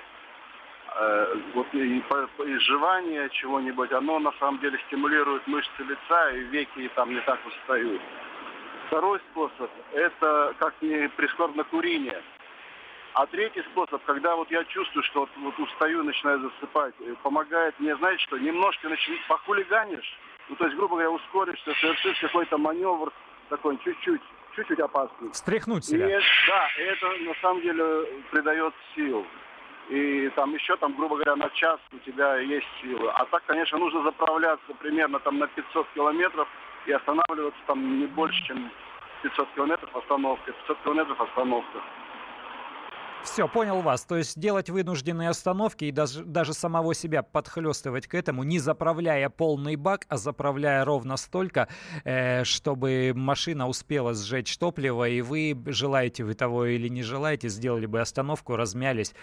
Э, 0.95 1.35
вот 1.55 1.67
и 1.73 1.99
изживание 1.99 3.27
чего-нибудь, 3.31 3.91
оно 3.91 4.19
на 4.19 4.31
самом 4.33 4.59
деле 4.59 4.79
стимулирует 4.87 5.45
мышцы 5.47 5.83
лица, 5.83 6.29
и 6.31 6.39
веки 6.43 6.89
там 6.95 7.09
не 7.09 7.21
так 7.21 7.39
устают. 7.47 8.01
Второй 8.87 9.19
способ– 9.31 9.71
это, 9.93 10.53
как 10.59 10.75
ни 10.81 11.07
прискорбно, 11.07 11.63
курение. 11.63 12.21
А 13.13 13.25
третий 13.25 13.63
способ, 13.71 14.03
когда 14.05 14.35
вот 14.35 14.51
я 14.51 14.63
чувствую, 14.65 15.03
что 15.03 15.21
вот, 15.21 15.29
вот 15.37 15.59
устаю, 15.59 16.03
начинаю 16.03 16.39
засыпать, 16.41 16.93
э, 16.99 17.15
помогает 17.23 17.79
мне, 17.79 17.95
знаете 17.95 18.21
что, 18.23 18.37
немножко 18.37 18.89
начать 18.89 19.25
похулиганишь, 19.27 20.19
ну 20.49 20.55
то 20.55 20.65
есть, 20.65 20.77
грубо 20.77 20.95
говоря, 20.95 21.09
ускоришься, 21.09 21.73
совершишь 21.81 22.19
какой-то 22.19 22.59
маневр 22.59 23.11
такой 23.49 23.79
чуть-чуть, 23.83 24.21
чуть-чуть 24.55 24.79
опасный. 24.79 25.31
Встряхнуть 25.31 25.85
себя. 25.85 26.19
И, 26.19 26.21
да, 26.47 26.67
это 26.77 27.07
на 27.23 27.33
самом 27.41 27.61
деле 27.61 28.23
придает 28.29 28.73
сил 28.95 29.25
и 29.89 30.29
там 30.35 30.53
еще, 30.53 30.77
там, 30.77 30.95
грубо 30.95 31.15
говоря, 31.15 31.35
на 31.35 31.49
час 31.49 31.79
у 31.91 31.97
тебя 31.99 32.37
есть 32.37 32.67
силы. 32.81 33.09
А 33.09 33.25
так, 33.25 33.43
конечно, 33.45 33.77
нужно 33.77 34.03
заправляться 34.03 34.73
примерно 34.79 35.19
там 35.19 35.39
на 35.39 35.47
500 35.47 35.87
километров 35.93 36.47
и 36.85 36.91
останавливаться 36.91 37.59
там 37.67 37.99
не 37.99 38.07
больше, 38.07 38.41
чем 38.45 38.71
500 39.23 39.47
километров 39.55 39.95
остановка, 39.95 40.51
500 40.51 40.77
километров 40.83 41.21
остановка. 41.21 41.79
Все, 43.23 43.47
понял 43.47 43.81
вас. 43.81 44.03
То 44.03 44.17
есть 44.17 44.37
делать 44.37 44.69
вынужденные 44.69 45.29
остановки 45.29 45.85
и 45.85 45.91
даже, 45.91 46.25
даже 46.25 46.53
самого 46.53 46.93
себя 46.93 47.23
подхлестывать 47.23 48.05
к 48.05 48.15
этому, 48.15 48.43
не 48.43 48.59
заправляя 48.59 49.29
полный 49.29 49.77
бак, 49.77 50.05
а 50.09 50.17
заправляя 50.17 50.83
ровно 50.83 51.15
столько, 51.15 51.69
э, 52.03 52.43
чтобы 52.43 53.13
машина 53.15 53.69
успела 53.69 54.13
сжечь 54.13 54.57
топливо, 54.57 55.07
и 55.07 55.21
вы, 55.21 55.57
желаете 55.67 56.25
вы 56.25 56.33
того 56.33 56.65
или 56.65 56.89
не 56.89 57.01
желаете, 57.01 57.47
сделали 57.47 57.85
бы 57.85 58.01
остановку, 58.01 58.57
размялись 58.57 59.13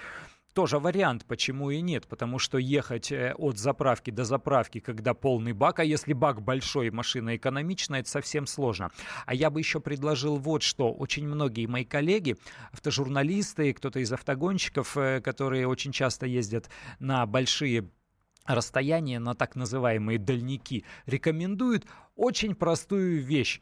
тоже 0.53 0.79
вариант, 0.79 1.25
почему 1.27 1.71
и 1.71 1.81
нет, 1.81 2.07
потому 2.07 2.39
что 2.39 2.59
ехать 2.59 3.13
э, 3.13 3.35
от 3.37 3.59
заправки 3.59 4.11
до 4.11 4.25
заправки, 4.25 4.81
когда 4.81 5.15
полный 5.15 5.53
бак, 5.53 5.79
а 5.79 5.85
если 5.85 6.13
бак 6.13 6.43
большой, 6.43 6.91
машина 6.91 7.37
экономичная, 7.37 8.01
это 8.01 8.11
совсем 8.11 8.47
сложно. 8.47 8.91
А 9.27 9.35
я 9.35 9.51
бы 9.51 9.61
еще 9.61 9.81
предложил 9.81 10.37
вот 10.37 10.63
что. 10.63 10.93
Очень 10.93 11.27
многие 11.29 11.67
мои 11.67 11.85
коллеги, 11.85 12.37
автожурналисты, 12.73 13.73
кто-то 13.73 14.01
из 14.01 14.13
автогонщиков, 14.13 14.97
э, 14.97 15.21
которые 15.21 15.69
очень 15.69 15.93
часто 15.93 16.27
ездят 16.27 16.69
на 16.99 17.25
большие 17.27 17.89
расстояния, 18.47 19.19
на 19.19 19.35
так 19.35 19.55
называемые 19.55 20.19
дальники, 20.19 20.85
рекомендуют 21.07 21.87
очень 22.17 22.55
простую 22.55 23.23
вещь. 23.23 23.61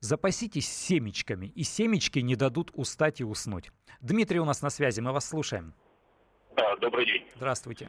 Запаситесь 0.00 0.68
семечками, 0.68 1.46
и 1.46 1.64
семечки 1.64 2.20
не 2.20 2.36
дадут 2.36 2.70
устать 2.74 3.20
и 3.20 3.24
уснуть. 3.24 3.72
Дмитрий 4.00 4.38
у 4.38 4.44
нас 4.44 4.62
на 4.62 4.70
связи, 4.70 5.00
мы 5.00 5.12
вас 5.12 5.28
слушаем. 5.28 5.74
Да, 6.58 6.74
добрый 6.76 7.06
день. 7.06 7.24
Здравствуйте. 7.36 7.86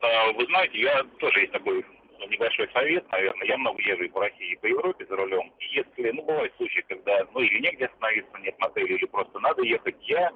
А, 0.00 0.32
вы 0.32 0.46
знаете, 0.46 0.80
я 0.80 1.04
тоже 1.18 1.40
есть 1.40 1.52
такой 1.52 1.84
небольшой 2.30 2.66
совет, 2.72 3.04
наверное. 3.12 3.46
Я 3.46 3.58
много 3.58 3.82
езжу 3.82 4.08
по 4.08 4.20
России 4.22 4.52
и 4.52 4.56
по 4.56 4.66
Европе 4.66 5.04
за 5.04 5.16
рулем. 5.16 5.52
И 5.58 5.66
если, 5.76 6.10
ну, 6.12 6.22
бывают 6.22 6.54
случаи, 6.56 6.82
когда, 6.88 7.26
ну, 7.34 7.40
или 7.40 7.60
негде 7.60 7.84
остановиться, 7.84 8.38
нет 8.38 8.58
мотеля, 8.58 8.86
или 8.86 9.04
просто 9.04 9.38
надо 9.40 9.62
ехать, 9.62 9.96
я 10.00 10.32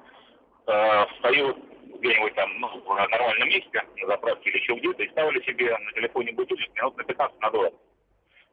э, 0.67 1.05
встаю 1.15 1.57
где-нибудь 1.97 2.35
там, 2.35 2.59
ну, 2.59 2.67
в 2.81 3.09
нормальном 3.09 3.49
месте, 3.49 3.83
на 3.97 4.05
заправке 4.05 4.51
или 4.51 4.57
еще 4.57 4.75
где-то, 4.75 5.01
и 5.01 5.09
ставлю 5.09 5.41
себе 5.41 5.75
на 5.75 5.91
телефоне 5.93 6.33
будильник 6.33 6.71
минут 6.75 6.97
на 6.97 7.03
15 7.03 7.41
на 7.41 7.49
20. 7.49 7.73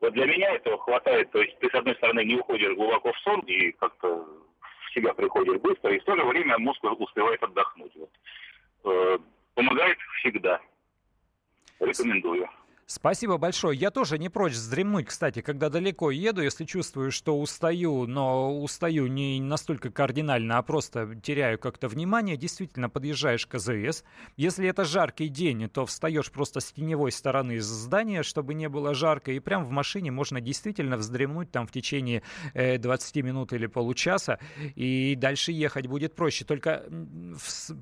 Вот 0.01 0.13
для 0.15 0.25
меня 0.25 0.53
этого 0.55 0.79
хватает, 0.79 1.31
то 1.33 1.43
есть 1.43 1.59
ты, 1.59 1.69
с 1.69 1.75
одной 1.75 1.97
стороны, 1.97 2.25
не 2.25 2.37
уходишь 2.37 2.75
глубоко 2.75 3.13
в 3.13 3.19
сон 3.19 3.41
и 3.41 3.73
как-то 3.73 4.25
в 4.87 4.95
себя 4.95 5.13
приходишь 5.13 5.61
быстро, 5.61 5.93
и 5.93 5.99
в 5.99 6.05
то 6.05 6.17
же 6.17 6.25
время 6.25 6.59
мозг 6.59 6.83
успевает 6.83 7.43
отдохнуть. 7.43 7.95
Вот. 7.97 8.11
Э, 8.85 9.19
помогает 9.55 9.99
всегда. 10.21 10.61
Рекомендую. 11.81 12.49
Спасибо 12.89 13.37
большое. 13.37 13.77
Я 13.77 13.91
тоже 13.91 14.17
не 14.17 14.29
прочь 14.29 14.53
вздремнуть, 14.53 15.07
кстати, 15.07 15.41
когда 15.41 15.71
далеко 15.71 16.13
еду, 16.13 16.41
если 16.41 16.65
чувствую, 16.65 17.11
что 17.11 17.37
устаю, 17.37 18.07
но 18.07 18.57
устаю 18.61 19.09
не 19.09 19.41
настолько 19.41 19.91
кардинально, 19.91 20.59
а 20.59 20.63
просто 20.63 21.17
теряю 21.17 21.59
как-то 21.59 21.89
внимание, 21.89 22.37
действительно 22.37 22.89
подъезжаешь 22.89 23.45
к 23.49 23.57
АЗС. 23.57 24.05
Если 24.37 24.69
это 24.69 24.85
жаркий 24.85 25.27
день, 25.27 25.69
то 25.69 25.85
встаешь 25.85 26.31
просто 26.31 26.61
с 26.61 26.71
теневой 26.71 27.11
стороны 27.11 27.59
здания, 27.59 28.23
чтобы 28.23 28.55
не 28.55 28.69
было 28.69 28.95
жарко, 28.95 29.33
и 29.33 29.41
прям 29.41 29.65
в 29.65 29.71
машине 29.71 30.13
можно 30.13 30.41
действительно 30.41 30.97
вздремнуть 30.97 31.51
там 31.51 31.67
в 31.67 31.73
течение 31.73 32.23
20 32.55 33.17
э, 33.17 33.23
минут 33.23 33.53
или 33.53 33.67
получаса, 33.67 34.39
и 34.77 35.17
дальше 35.17 35.51
ехать 35.51 35.89
будет 35.89 36.15
проще. 36.15 36.45
Только 36.45 36.85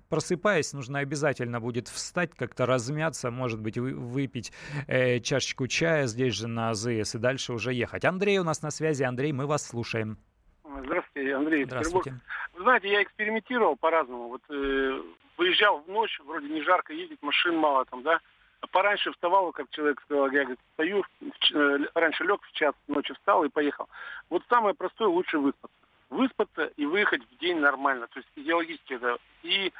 просыпаясь, 0.08 0.72
нужно 0.72 1.00
обязательно 1.00 1.60
будет 1.60 1.88
встать, 1.88 2.30
как-то 2.34 2.64
размяться, 2.64 3.30
может 3.30 3.60
быть, 3.60 3.76
выпить 3.76 4.50
э, 4.94 5.20
чашечку 5.20 5.66
чая 5.66 6.06
здесь 6.06 6.34
же 6.34 6.46
на 6.46 6.70
АЗС 6.70 7.16
и 7.16 7.18
дальше 7.18 7.52
уже 7.52 7.72
ехать. 7.72 8.04
Андрей 8.04 8.38
у 8.38 8.44
нас 8.44 8.62
на 8.62 8.70
связи. 8.70 9.02
Андрей, 9.02 9.32
мы 9.32 9.46
вас 9.46 9.66
слушаем. 9.66 10.18
Здравствуйте, 10.62 11.34
Андрей. 11.34 11.64
Здравствуйте. 11.64 12.10
Петербург. 12.10 12.54
Вы 12.54 12.62
знаете, 12.62 12.90
я 12.90 13.02
экспериментировал 13.02 13.76
по-разному. 13.76 14.28
Вот 14.28 14.42
э, 14.50 15.02
выезжал 15.36 15.80
в 15.80 15.88
ночь, 15.88 16.20
вроде 16.24 16.48
не 16.48 16.62
жарко 16.62 16.92
ездить, 16.92 17.18
машин 17.22 17.56
мало 17.56 17.84
там, 17.86 18.02
да. 18.02 18.20
пораньше 18.70 19.10
вставал, 19.12 19.50
как 19.52 19.68
человек 19.70 20.00
сказал, 20.02 20.30
я 20.30 20.42
говорит, 20.42 20.60
встаю, 20.70 21.04
э, 21.54 21.78
раньше 21.94 22.24
лег 22.24 22.40
в 22.42 22.52
час 22.52 22.74
ночи 22.86 23.12
встал 23.14 23.44
и 23.44 23.48
поехал. 23.48 23.88
Вот 24.30 24.42
самое 24.48 24.74
простое, 24.74 25.08
лучше 25.08 25.38
выспаться. 25.38 25.76
Выспаться 26.10 26.66
и 26.76 26.86
выехать 26.86 27.22
в 27.24 27.38
день 27.38 27.58
нормально, 27.58 28.06
то 28.06 28.20
есть 28.20 28.28
идеологически 28.36 28.94
это. 28.94 29.16
И 29.42 29.72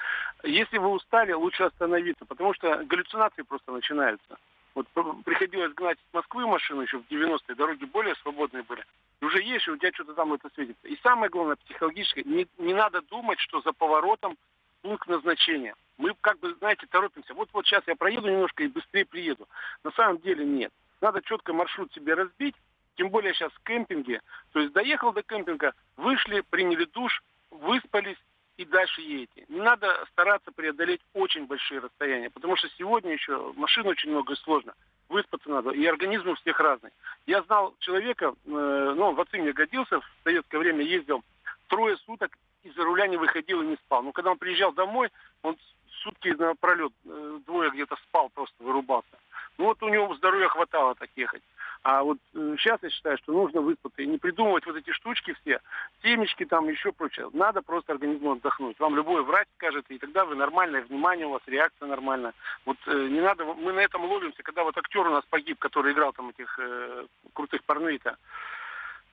если 0.42 0.78
вы 0.78 0.88
устали, 0.88 1.32
лучше 1.32 1.62
остановиться, 1.62 2.24
потому 2.24 2.54
что 2.54 2.82
галлюцинации 2.84 3.42
просто 3.42 3.70
начинаются. 3.70 4.38
Вот 4.74 4.88
приходилось 5.24 5.72
гнать 5.74 5.98
из 5.98 6.14
Москвы 6.14 6.46
машину 6.46 6.82
еще 6.82 6.98
в 6.98 7.06
90-е, 7.08 7.54
дороги 7.54 7.84
более 7.84 8.16
свободные 8.16 8.64
были. 8.64 8.84
И 9.20 9.24
уже 9.24 9.40
есть, 9.40 9.68
и 9.68 9.70
у 9.70 9.76
тебя 9.76 9.92
что-то 9.92 10.14
там 10.14 10.32
это 10.32 10.50
светится. 10.54 10.88
И 10.88 10.98
самое 11.02 11.30
главное, 11.30 11.56
психологически, 11.56 12.22
не, 12.26 12.46
не 12.58 12.74
надо 12.74 13.00
думать, 13.02 13.38
что 13.38 13.60
за 13.60 13.72
поворотом 13.72 14.36
пункт 14.82 15.08
назначения. 15.08 15.74
Мы 15.96 16.12
как 16.20 16.40
бы, 16.40 16.54
знаете, 16.54 16.86
торопимся. 16.88 17.34
Вот 17.34 17.48
вот 17.52 17.66
сейчас 17.66 17.84
я 17.86 17.94
проеду 17.94 18.28
немножко 18.28 18.64
и 18.64 18.68
быстрее 18.68 19.04
приеду. 19.04 19.48
На 19.84 19.92
самом 19.92 20.18
деле 20.18 20.44
нет. 20.44 20.72
Надо 21.00 21.22
четко 21.22 21.52
маршрут 21.52 21.92
себе 21.92 22.14
разбить, 22.14 22.56
тем 22.96 23.10
более 23.10 23.32
сейчас 23.32 23.52
в 23.52 23.62
кемпинге. 23.62 24.20
То 24.52 24.60
есть 24.60 24.72
доехал 24.72 25.12
до 25.12 25.22
кемпинга, 25.22 25.72
вышли, 25.96 26.42
приняли 26.50 26.84
душ, 26.86 27.22
выспались, 27.50 28.18
и 28.56 28.64
дальше 28.64 29.00
едете. 29.00 29.44
Не 29.48 29.60
надо 29.60 30.04
стараться 30.12 30.52
преодолеть 30.52 31.00
очень 31.12 31.46
большие 31.46 31.80
расстояния, 31.80 32.30
потому 32.30 32.56
что 32.56 32.68
сегодня 32.78 33.12
еще 33.12 33.52
машин 33.56 33.86
очень 33.86 34.10
много 34.10 34.34
и 34.34 34.36
сложно. 34.36 34.74
Выспаться 35.08 35.50
надо, 35.50 35.70
и 35.70 35.84
организм 35.84 36.30
у 36.30 36.34
всех 36.36 36.58
разный. 36.60 36.90
Я 37.26 37.42
знал 37.42 37.74
человека, 37.80 38.34
э, 38.46 38.48
ну, 38.96 39.12
в 39.12 39.20
отцы 39.20 39.38
мне 39.38 39.52
годился, 39.52 40.00
в 40.00 40.04
советское 40.24 40.58
время 40.58 40.82
ездил 40.82 41.22
трое 41.68 41.96
суток, 41.98 42.36
из-за 42.62 42.82
руля 42.84 43.06
не 43.06 43.16
выходил 43.16 43.60
и 43.62 43.66
не 43.66 43.76
спал. 43.76 44.02
Но 44.02 44.12
когда 44.12 44.30
он 44.30 44.38
приезжал 44.38 44.72
домой, 44.72 45.10
он 45.42 45.56
сутки 46.02 46.28
напролет, 46.28 46.92
э, 47.04 47.38
двое 47.44 47.70
где-то 47.70 47.96
спал, 47.96 48.30
просто 48.30 48.54
вырубался. 48.62 49.18
Ну 49.58 49.66
вот 49.66 49.82
у 49.82 49.88
него 49.88 50.14
здоровья 50.14 50.48
хватало 50.48 50.94
так 50.94 51.10
ехать. 51.16 51.42
А 51.84 52.02
вот 52.02 52.16
э, 52.32 52.56
сейчас 52.58 52.82
я 52.82 52.88
считаю, 52.88 53.18
что 53.18 53.34
нужно 53.34 53.60
выспаться 53.60 54.00
и 54.00 54.06
не 54.06 54.16
придумывать 54.16 54.64
вот 54.64 54.74
эти 54.74 54.90
штучки 54.92 55.36
все, 55.42 55.60
темечки 56.02 56.46
там, 56.46 56.66
еще 56.70 56.92
прочее. 56.92 57.28
Надо 57.34 57.60
просто 57.60 57.92
организму 57.92 58.32
отдохнуть. 58.32 58.80
Вам 58.80 58.96
любой 58.96 59.22
врач 59.22 59.46
скажет, 59.56 59.84
и 59.90 59.98
тогда 59.98 60.24
вы 60.24 60.34
нормальное 60.34 60.80
внимание, 60.80 61.26
у 61.26 61.32
вас 61.32 61.42
реакция 61.46 61.86
нормальная. 61.86 62.32
Вот 62.64 62.78
э, 62.86 63.08
не 63.08 63.20
надо, 63.20 63.44
мы 63.44 63.74
на 63.74 63.80
этом 63.80 64.02
ловимся, 64.06 64.42
когда 64.42 64.64
вот 64.64 64.78
актер 64.78 65.06
у 65.06 65.10
нас 65.10 65.24
погиб, 65.28 65.58
который 65.58 65.92
играл 65.92 66.14
там 66.14 66.30
этих 66.30 66.58
э, 66.58 67.04
крутых 67.34 67.62
парней-то, 67.64 68.16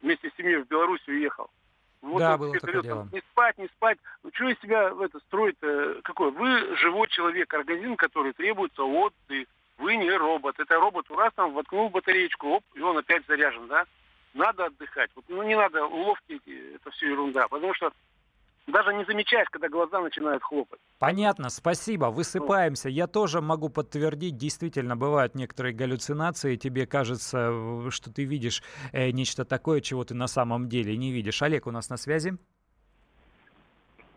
вместе 0.02 0.30
с 0.30 0.38
семьей 0.38 0.64
в 0.64 0.68
Беларусь 0.70 1.06
уехал. 1.10 1.50
Вот 2.02 2.20
да, 2.20 2.38
было 2.38 2.58
такое 2.58 2.82
дело. 2.84 3.10
Не 3.12 3.20
спать, 3.20 3.58
не 3.58 3.68
спать. 3.68 3.98
Ну, 4.24 4.32
что 4.34 4.48
из 4.48 4.58
себя 4.62 4.94
в 4.94 5.02
это 5.02 5.20
строит? 5.20 5.58
Какой? 6.04 6.32
Вы 6.32 6.78
живой 6.78 7.10
человек, 7.10 7.54
организм, 7.54 7.98
который 7.98 8.32
требуется 8.32 8.84
отдых, 8.84 9.48
вы 9.82 9.96
не 9.98 10.12
робот. 10.12 10.60
Это 10.60 10.76
робот 10.76 11.10
у 11.10 11.16
раз 11.16 11.34
там 11.36 11.54
воткнул 11.54 11.90
батареечку, 11.90 12.48
оп, 12.48 12.64
и 12.76 12.82
он 12.82 12.98
опять 12.98 13.26
заряжен, 13.28 13.68
да? 13.68 13.86
Надо 14.34 14.66
отдыхать. 14.66 15.10
Вот, 15.16 15.26
ну, 15.28 15.44
не 15.44 15.56
надо 15.56 15.86
уловки, 15.86 16.40
это 16.76 16.92
все 16.92 17.10
ерунда. 17.10 17.48
Потому 17.50 17.74
что 17.74 17.92
даже 18.68 18.94
не 18.94 19.04
замечаешь, 19.06 19.50
когда 19.50 19.68
глаза 19.68 20.00
начинают 20.00 20.44
хлопать. 20.44 20.80
Понятно, 21.00 21.50
спасибо. 21.50 22.06
Высыпаемся. 22.06 22.88
Я 22.88 23.08
тоже 23.08 23.42
могу 23.42 23.70
подтвердить, 23.70 24.38
действительно, 24.38 24.96
бывают 24.96 25.36
некоторые 25.36 25.74
галлюцинации. 25.74 26.56
Тебе 26.56 26.86
кажется, 26.86 27.90
что 27.90 28.14
ты 28.14 28.24
видишь 28.24 28.64
э, 28.94 29.12
нечто 29.12 29.44
такое, 29.44 29.82
чего 29.82 30.06
ты 30.06 30.14
на 30.14 30.28
самом 30.28 30.70
деле 30.70 30.96
не 30.96 31.12
видишь. 31.12 31.42
Олег 31.42 31.68
у 31.68 31.72
нас 31.72 31.90
на 31.90 31.98
связи. 31.98 32.38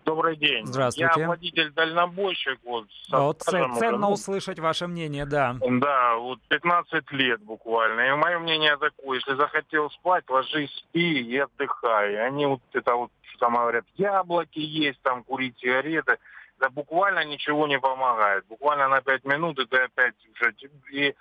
Добрый 0.05 0.37
день. 0.37 0.67
Здравствуйте. 0.67 1.21
Я 1.21 1.29
водитель-дальнобойщик. 1.29 2.59
Вот, 2.65 2.87
вот 3.11 3.43
ценно 3.43 4.11
услышать 4.11 4.59
ваше 4.59 4.87
мнение, 4.87 5.25
да. 5.25 5.57
Да, 5.61 6.17
вот 6.17 6.41
15 6.49 7.11
лет 7.13 7.41
буквально. 7.43 8.01
И 8.03 8.15
мое 8.15 8.39
мнение 8.39 8.77
такое, 8.77 9.19
если 9.19 9.35
захотел 9.35 9.91
спать, 9.91 10.29
ложись, 10.29 10.71
спи 10.77 11.21
и 11.21 11.39
отдыхай. 11.39 12.27
Они 12.27 12.47
вот 12.47 12.61
это 12.73 12.95
вот, 12.95 13.11
там 13.39 13.55
говорят, 13.55 13.85
яблоки 13.97 14.59
есть, 14.59 15.01
там 15.03 15.25
курить 15.25 15.59
сигареты. 15.59 16.19
Да 16.59 16.69
буквально 16.69 17.25
ничего 17.25 17.67
не 17.67 17.79
помогает. 17.79 18.45
Буквально 18.47 18.89
на 18.89 19.01
5 19.01 19.25
минут 19.25 19.59
и 19.59 19.67
ты 19.67 19.79
опять 19.79 20.15
уже... 20.33 20.55
И 20.93 21.15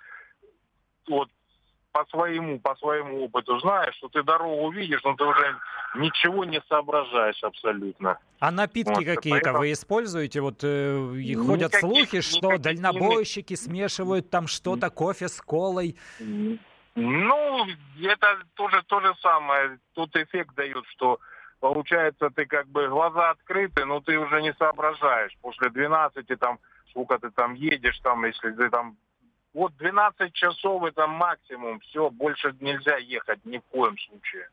вот 1.08 1.28
по 1.94 2.04
своему, 2.06 2.58
по 2.58 2.74
своему 2.74 3.24
опыту 3.24 3.60
знаешь, 3.60 3.94
что 3.94 4.08
ты 4.08 4.24
дорогу 4.24 4.68
видишь, 4.72 5.00
но 5.04 5.14
ты 5.14 5.22
уже 5.22 5.56
ничего 5.94 6.44
не 6.44 6.60
соображаешь 6.68 7.40
абсолютно. 7.44 8.18
А 8.40 8.50
напитки 8.50 8.90
вот, 8.90 9.04
какие-то 9.04 9.30
поэтому... 9.30 9.58
вы 9.60 9.70
используете? 9.70 10.40
Вот 10.40 10.64
э, 10.64 10.96
ходят 11.36 11.72
никаких, 11.72 11.80
слухи, 11.80 12.20
что 12.20 12.46
никаких 12.48 12.62
дальнобойщики 12.62 13.52
не... 13.52 13.56
смешивают 13.56 14.28
там 14.28 14.48
что-то, 14.48 14.90
кофе 14.90 15.28
с 15.28 15.40
колой. 15.40 15.96
Ну, 16.96 17.66
это 18.02 18.38
тоже 18.54 18.82
то 18.86 18.98
же 18.98 19.14
самое. 19.22 19.78
Тут 19.92 20.16
эффект 20.16 20.52
дает, 20.56 20.84
что 20.88 21.20
получается, 21.60 22.28
ты 22.30 22.44
как 22.46 22.66
бы 22.66 22.88
глаза 22.88 23.30
открыты, 23.30 23.84
но 23.84 24.00
ты 24.00 24.18
уже 24.18 24.42
не 24.42 24.52
соображаешь. 24.54 25.36
После 25.40 25.70
12 25.70 26.26
там, 26.40 26.58
сколько 26.90 27.20
ты 27.20 27.30
там 27.30 27.54
едешь, 27.54 28.00
там, 28.00 28.24
если 28.24 28.50
ты 28.50 28.68
там 28.68 28.96
вот 29.54 29.76
12 29.76 30.32
часов 30.32 30.82
это 30.84 31.06
максимум, 31.06 31.78
все, 31.80 32.10
больше 32.10 32.54
нельзя 32.60 32.96
ехать 32.96 33.44
ни 33.44 33.58
в 33.58 33.62
коем 33.70 33.96
случае. 33.98 34.48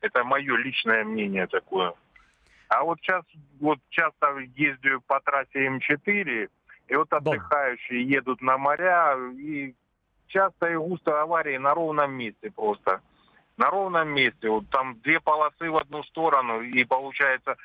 Это 0.00 0.24
мое 0.24 0.56
личное 0.56 1.04
мнение 1.04 1.46
такое. 1.46 1.92
А 2.68 2.82
вот 2.82 2.98
сейчас, 3.00 3.22
вот 3.60 3.78
часто 3.90 4.38
ездю 4.56 5.02
по 5.06 5.20
трассе 5.20 5.66
М4, 5.66 6.48
и 6.88 6.96
вот 6.96 7.12
отдыхающие 7.12 8.02
едут 8.02 8.40
на 8.40 8.56
моря, 8.56 9.16
и 9.36 9.74
часто 10.28 10.66
и 10.66 10.76
густо 10.76 11.20
аварии 11.20 11.58
на 11.58 11.74
ровном 11.74 12.12
месте 12.12 12.50
просто. 12.50 13.00
На 13.56 13.70
ровном 13.70 14.08
месте. 14.08 14.48
Вот 14.48 14.68
там 14.70 14.98
две 15.00 15.20
полосы 15.20 15.70
в 15.70 15.76
одну 15.76 16.02
сторону, 16.04 16.62
и 16.62 16.84
получается 16.84 17.56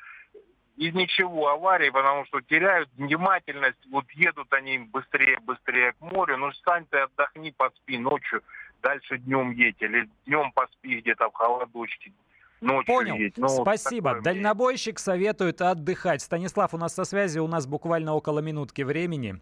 из 0.76 0.94
ничего 0.94 1.48
аварии, 1.48 1.90
потому 1.90 2.24
что 2.26 2.40
теряют 2.40 2.88
внимательность, 2.96 3.78
вот 3.90 4.10
едут 4.12 4.52
они 4.52 4.78
быстрее, 4.78 5.38
быстрее 5.40 5.92
к 5.92 6.00
морю, 6.00 6.38
ну 6.38 6.50
встань 6.50 6.86
ты, 6.90 6.98
отдохни, 6.98 7.50
поспи 7.50 7.98
ночью, 7.98 8.42
дальше 8.82 9.18
днем 9.18 9.50
едь, 9.50 9.80
или 9.80 10.08
днем 10.26 10.50
поспи 10.52 11.00
где-то 11.00 11.28
в 11.30 11.34
холодочке, 11.34 12.12
ночью 12.60 12.86
Понял. 12.86 13.16
едь. 13.16 13.36
Ну, 13.36 13.48
Спасибо. 13.48 14.20
Дальнобойщик 14.20 14.98
советует 14.98 15.60
отдыхать. 15.60 16.22
Станислав 16.22 16.72
у 16.74 16.78
нас 16.78 16.94
со 16.94 17.04
связи, 17.04 17.38
у 17.38 17.48
нас 17.48 17.66
буквально 17.66 18.14
около 18.14 18.40
минутки 18.40 18.82
времени. 18.82 19.40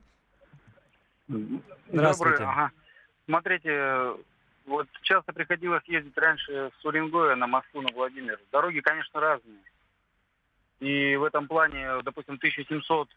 Здравствуйте. 1.28 2.38
Добрый, 2.38 2.48
ага. 2.48 2.70
Смотрите, 3.26 4.14
вот 4.66 4.88
часто 5.02 5.32
приходилось 5.32 5.84
ездить 5.86 6.16
раньше 6.18 6.70
с 6.80 6.84
Уренгоя 6.84 7.36
на 7.36 7.46
Москву, 7.46 7.82
на 7.82 7.92
Владимир. 7.92 8.40
Дороги, 8.50 8.80
конечно, 8.80 9.20
разные. 9.20 9.58
И 10.80 11.16
в 11.16 11.24
этом 11.24 11.46
плане, 11.46 12.02
допустим, 12.02 12.34
1700 12.34 13.08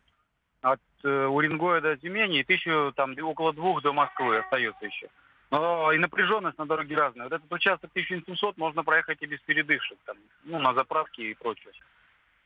от 0.62 0.80
э, 1.04 1.26
Уренгоя 1.26 1.82
до 1.82 1.98
Тюмени 1.98 2.40
и 2.40 2.44
1000, 2.44 2.94
там, 2.96 3.16
около 3.24 3.54
двух 3.54 3.82
до 3.82 3.94
Москвы 3.94 4.38
остается 4.38 4.86
еще. 4.86 5.08
Но 5.52 5.92
и 5.92 5.98
напряженность 5.98 6.58
на 6.58 6.66
дороге 6.66 6.96
разная. 6.96 7.26
Вот 7.26 7.34
этот 7.34 7.52
участок 7.52 7.92
1700 7.92 8.58
можно 8.58 8.84
проехать 8.84 9.22
и 9.22 9.28
без 9.28 9.40
передышек, 9.42 9.98
там, 10.06 10.18
ну, 10.44 10.60
на 10.60 10.74
заправке 10.74 11.32
и 11.32 11.34
прочее. 11.36 11.74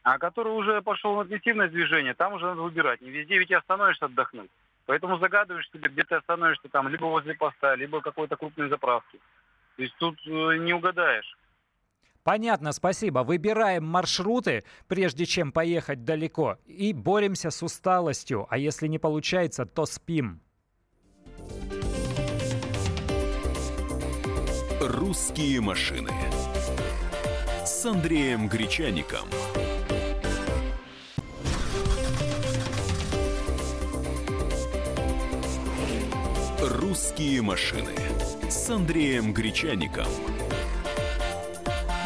А 0.04 0.18
который 0.20 0.54
уже 0.54 0.82
пошел 0.82 1.16
на 1.16 1.24
интенсивное 1.24 1.68
движение, 1.68 2.14
там 2.14 2.34
уже 2.34 2.46
надо 2.46 2.62
выбирать. 2.62 3.02
Не 3.02 3.10
везде 3.10 3.38
ведь 3.38 3.52
остановишься 3.52 4.06
отдохнуть. 4.06 4.52
Поэтому 4.86 5.20
загадываешь 5.20 5.70
себе, 5.72 5.90
где 5.90 6.04
ты 6.04 6.16
остановишься 6.16 6.70
там, 6.70 6.88
либо 6.88 7.06
возле 7.06 7.34
поста, 7.34 7.76
либо 7.76 8.02
какой-то 8.02 8.36
крупной 8.36 8.70
заправки. 8.70 9.20
То 9.76 9.82
есть 9.84 9.96
тут 9.98 10.18
э, 10.26 10.58
не 10.58 10.74
угадаешь. 10.74 11.38
Понятно, 12.28 12.74
спасибо. 12.74 13.20
Выбираем 13.20 13.86
маршруты, 13.86 14.66
прежде 14.90 15.26
чем 15.26 15.54
поехать 15.54 16.04
далеко, 16.04 16.58
и 16.66 16.92
боремся 16.92 17.52
с 17.52 17.64
усталостью. 17.64 18.48
А 18.50 18.58
если 18.58 18.88
не 18.88 19.00
получается, 19.00 19.66
то 19.66 19.86
спим. 19.86 20.42
«Русские 24.82 25.62
машины» 25.62 26.12
с 27.66 27.86
Андреем 27.86 28.50
Гречаником. 28.50 29.30
«Русские 36.62 37.42
машины» 37.42 37.94
с 38.50 38.70
Андреем 38.70 39.32
Гречаником– 39.32 40.08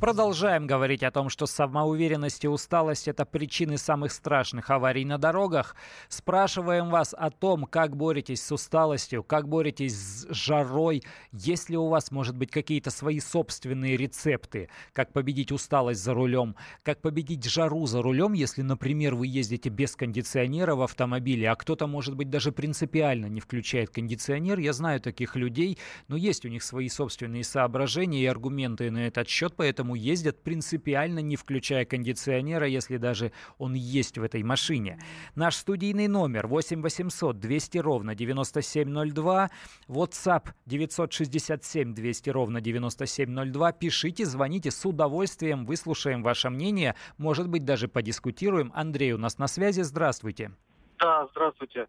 Продолжаем 0.00 0.68
говорить 0.68 1.02
о 1.02 1.10
том, 1.10 1.28
что 1.28 1.46
самоуверенность 1.46 2.44
и 2.44 2.48
усталость– 2.48 3.08
это 3.08 3.24
причины 3.24 3.78
самых 3.78 4.12
страшных 4.12 4.70
аварий 4.70 5.04
на 5.04 5.18
дорогах. 5.18 5.74
Спрашиваем 6.08 6.88
вас 6.88 7.16
о 7.18 7.30
том, 7.30 7.64
как 7.64 7.96
боретесь 7.96 8.40
с 8.40 8.52
усталостью, 8.52 9.24
как 9.24 9.48
боретесь 9.48 9.94
с 9.96 10.26
жарой. 10.32 11.02
Есть 11.32 11.68
ли 11.68 11.76
у 11.76 11.88
вас, 11.88 12.12
может 12.12 12.36
быть, 12.36 12.52
какие-то 12.52 12.90
свои 12.90 13.18
собственные 13.18 13.96
рецепты, 13.96 14.68
как 14.92 15.12
победить 15.12 15.50
усталость 15.50 16.00
за 16.00 16.14
рулем, 16.14 16.54
как 16.84 17.00
победить 17.00 17.44
жару 17.44 17.84
за 17.86 18.00
рулем, 18.00 18.34
если, 18.34 18.62
например, 18.62 19.16
вы 19.16 19.26
ездите 19.26 19.68
без 19.68 19.96
кондиционера 19.96 20.76
в 20.76 20.82
автомобиле, 20.82 21.50
а 21.50 21.56
кто-то, 21.56 21.88
может 21.88 22.14
быть, 22.14 22.30
даже 22.30 22.52
принципиально 22.52 23.26
не 23.26 23.40
включает 23.40 23.90
кондиционер. 23.90 24.60
Я 24.60 24.72
знаю 24.74 25.00
таких 25.00 25.34
людей, 25.34 25.76
но 26.06 26.16
есть 26.16 26.44
у 26.44 26.48
них 26.48 26.62
свои 26.62 26.88
собственные 26.88 27.42
соображения 27.42 28.20
и 28.20 28.26
аргументы 28.26 28.92
на 28.92 29.08
этот 29.08 29.28
счет, 29.28 29.54
поэтому 29.56 29.87
поэтому 29.88 29.94
ездят 29.94 30.42
принципиально 30.42 31.20
не 31.20 31.36
включая 31.36 31.84
кондиционера, 31.84 32.66
если 32.66 32.98
даже 32.98 33.32
он 33.58 33.74
есть 33.74 34.18
в 34.18 34.22
этой 34.22 34.42
машине. 34.42 34.98
Наш 35.34 35.54
студийный 35.56 36.08
номер 36.08 36.46
8 36.46 36.82
800 36.82 37.38
200 37.38 37.78
ровно 37.78 38.14
9702, 38.14 39.50
WhatsApp 39.88 40.48
967 40.66 41.94
200 41.94 42.30
ровно 42.30 42.60
9702. 42.60 43.72
Пишите, 43.72 44.24
звоните 44.26 44.70
с 44.70 44.84
удовольствием, 44.84 45.64
выслушаем 45.64 46.22
ваше 46.22 46.50
мнение, 46.50 46.94
может 47.18 47.48
быть, 47.48 47.64
даже 47.64 47.88
подискутируем. 47.88 48.70
Андрей 48.74 49.12
у 49.12 49.18
нас 49.18 49.38
на 49.38 49.48
связи, 49.48 49.82
здравствуйте. 49.82 50.50
Да, 50.98 51.26
здравствуйте. 51.30 51.86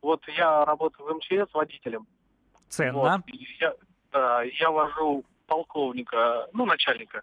Вот 0.00 0.22
я 0.36 0.64
работаю 0.64 1.06
в 1.06 1.14
МЧС 1.14 1.52
водителем. 1.54 2.06
Ценно. 2.68 2.98
Вот, 2.98 3.22
я, 3.60 3.74
да, 4.12 4.42
я 4.42 4.70
вожу 4.70 5.24
полковника, 5.52 6.48
ну, 6.54 6.64
начальника. 6.64 7.22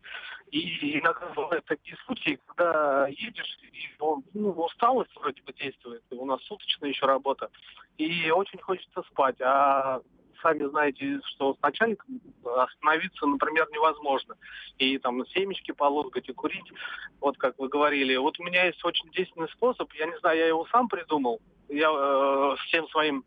И 0.51 0.99
иногда 0.99 1.27
бывают 1.35 1.65
такие 1.65 1.97
случаи, 2.05 2.39
когда 2.45 3.07
едешь, 3.07 3.57
и 3.63 4.03
ну, 4.33 4.51
усталость 4.51 5.15
вроде 5.15 5.41
бы 5.41 5.51
действует, 5.53 6.03
у 6.11 6.25
нас 6.25 6.39
суточная 6.43 6.89
еще 6.89 7.07
работа, 7.07 7.49
и 7.97 8.29
очень 8.29 8.59
хочется 8.59 9.01
спать, 9.11 9.41
а 9.41 10.01
сами 10.43 10.63
знаете, 10.69 11.19
что 11.25 11.55
с 11.55 11.61
начальником 11.61 12.21
остановиться, 12.45 13.25
например, 13.25 13.67
невозможно. 13.71 14.35
И 14.77 14.97
там 14.99 15.25
семечки 15.27 15.71
полоскать 15.71 16.29
и 16.29 16.33
курить, 16.33 16.71
вот 17.19 17.35
как 17.37 17.57
вы 17.57 17.67
говорили. 17.67 18.15
Вот 18.15 18.39
у 18.39 18.43
меня 18.43 18.65
есть 18.65 18.85
очень 18.85 19.09
действенный 19.09 19.49
способ, 19.49 19.91
я 19.93 20.05
не 20.05 20.17
знаю, 20.19 20.37
я 20.37 20.47
его 20.47 20.67
сам 20.71 20.87
придумал, 20.87 21.41
я 21.67 21.89
э, 21.91 22.55
всем 22.67 22.87
своим 22.89 23.25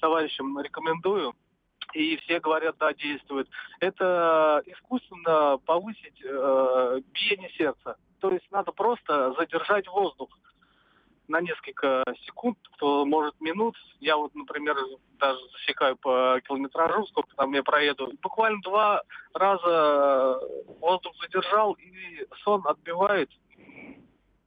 товарищам 0.00 0.60
рекомендую 0.60 1.34
и 1.94 2.16
все 2.18 2.40
говорят, 2.40 2.76
да, 2.78 2.92
действует. 2.92 3.48
Это 3.80 4.62
искусственно 4.66 5.58
повысить 5.64 6.20
э, 6.22 7.00
биение 7.12 7.50
сердца. 7.56 7.96
То 8.20 8.30
есть 8.30 8.50
надо 8.50 8.72
просто 8.72 9.32
задержать 9.38 9.86
воздух 9.88 10.28
на 11.28 11.40
несколько 11.40 12.04
секунд, 12.26 12.58
кто 12.74 13.04
может 13.06 13.40
минут. 13.40 13.76
Я 14.00 14.16
вот, 14.16 14.34
например, 14.34 14.76
даже 15.18 15.38
засекаю 15.52 15.96
по 15.96 16.40
километражу, 16.46 17.06
сколько 17.06 17.34
там 17.36 17.52
я 17.52 17.62
проеду. 17.62 18.12
Буквально 18.22 18.60
два 18.62 19.02
раза 19.32 20.40
воздух 20.80 21.14
задержал, 21.22 21.74
и 21.74 22.26
сон 22.42 22.62
отбивает 22.66 23.30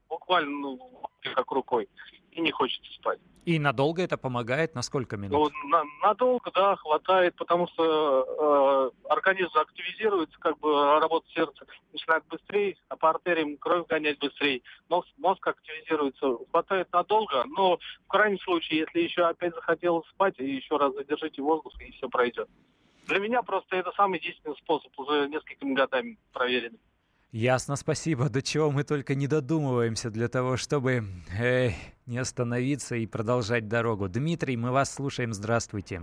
буквально 0.09 0.51
ну, 0.51 1.01
как 1.35 1.51
рукой. 1.51 1.89
И 2.31 2.41
не 2.41 2.51
хочется 2.51 2.91
спать. 2.93 3.19
И 3.47 3.59
надолго 3.59 4.01
это 4.01 4.17
помогает? 4.17 4.75
На 4.75 4.81
сколько 4.81 5.15
минут? 5.15 5.53
Ну, 5.63 5.69
на, 5.69 5.81
надолго, 6.03 6.51
да, 6.51 6.75
хватает, 6.75 7.33
потому 7.37 7.69
что 7.69 8.91
э, 9.01 9.07
организм 9.09 9.57
активизируется, 9.57 10.37
как 10.39 10.59
бы 10.59 10.99
работа 10.99 11.25
сердца 11.29 11.65
начинает 11.93 12.25
быстрее, 12.25 12.75
а 12.89 12.97
по 12.97 13.09
артериям 13.09 13.55
кровь 13.55 13.87
гонять 13.87 14.19
быстрее. 14.19 14.63
Мозг, 14.89 15.07
мозг 15.15 15.47
активизируется. 15.47 16.39
Хватает 16.51 16.91
надолго, 16.91 17.45
но 17.45 17.77
в 17.77 18.07
крайнем 18.09 18.39
случае, 18.39 18.79
если 18.79 18.99
еще 18.99 19.21
опять 19.21 19.55
захотелось 19.55 20.05
спать, 20.09 20.37
еще 20.39 20.75
раз 20.75 20.93
задержите 20.95 21.41
воздух, 21.41 21.71
и 21.79 21.93
все 21.93 22.09
пройдет. 22.09 22.49
Для 23.05 23.19
меня 23.19 23.43
просто 23.43 23.77
это 23.77 23.93
самый 23.95 24.19
действенный 24.19 24.57
способ, 24.57 24.91
уже 24.99 25.29
несколькими 25.29 25.73
годами 25.73 26.17
проверенный. 26.33 26.81
Ясно, 27.37 27.75
спасибо. 27.75 28.29
До 28.29 28.41
чего 28.41 28.71
мы 28.71 28.83
только 28.83 29.13
не 29.13 29.27
додумываемся 29.27 30.09
для 30.09 30.27
того, 30.27 30.57
чтобы 30.57 31.03
э, 31.39 31.69
не 32.07 32.17
остановиться 32.17 32.95
и 32.95 33.05
продолжать 33.05 33.67
дорогу. 33.67 34.09
Дмитрий, 34.09 34.57
мы 34.57 34.71
вас 34.71 34.91
слушаем. 34.91 35.33
Здравствуйте. 35.33 36.01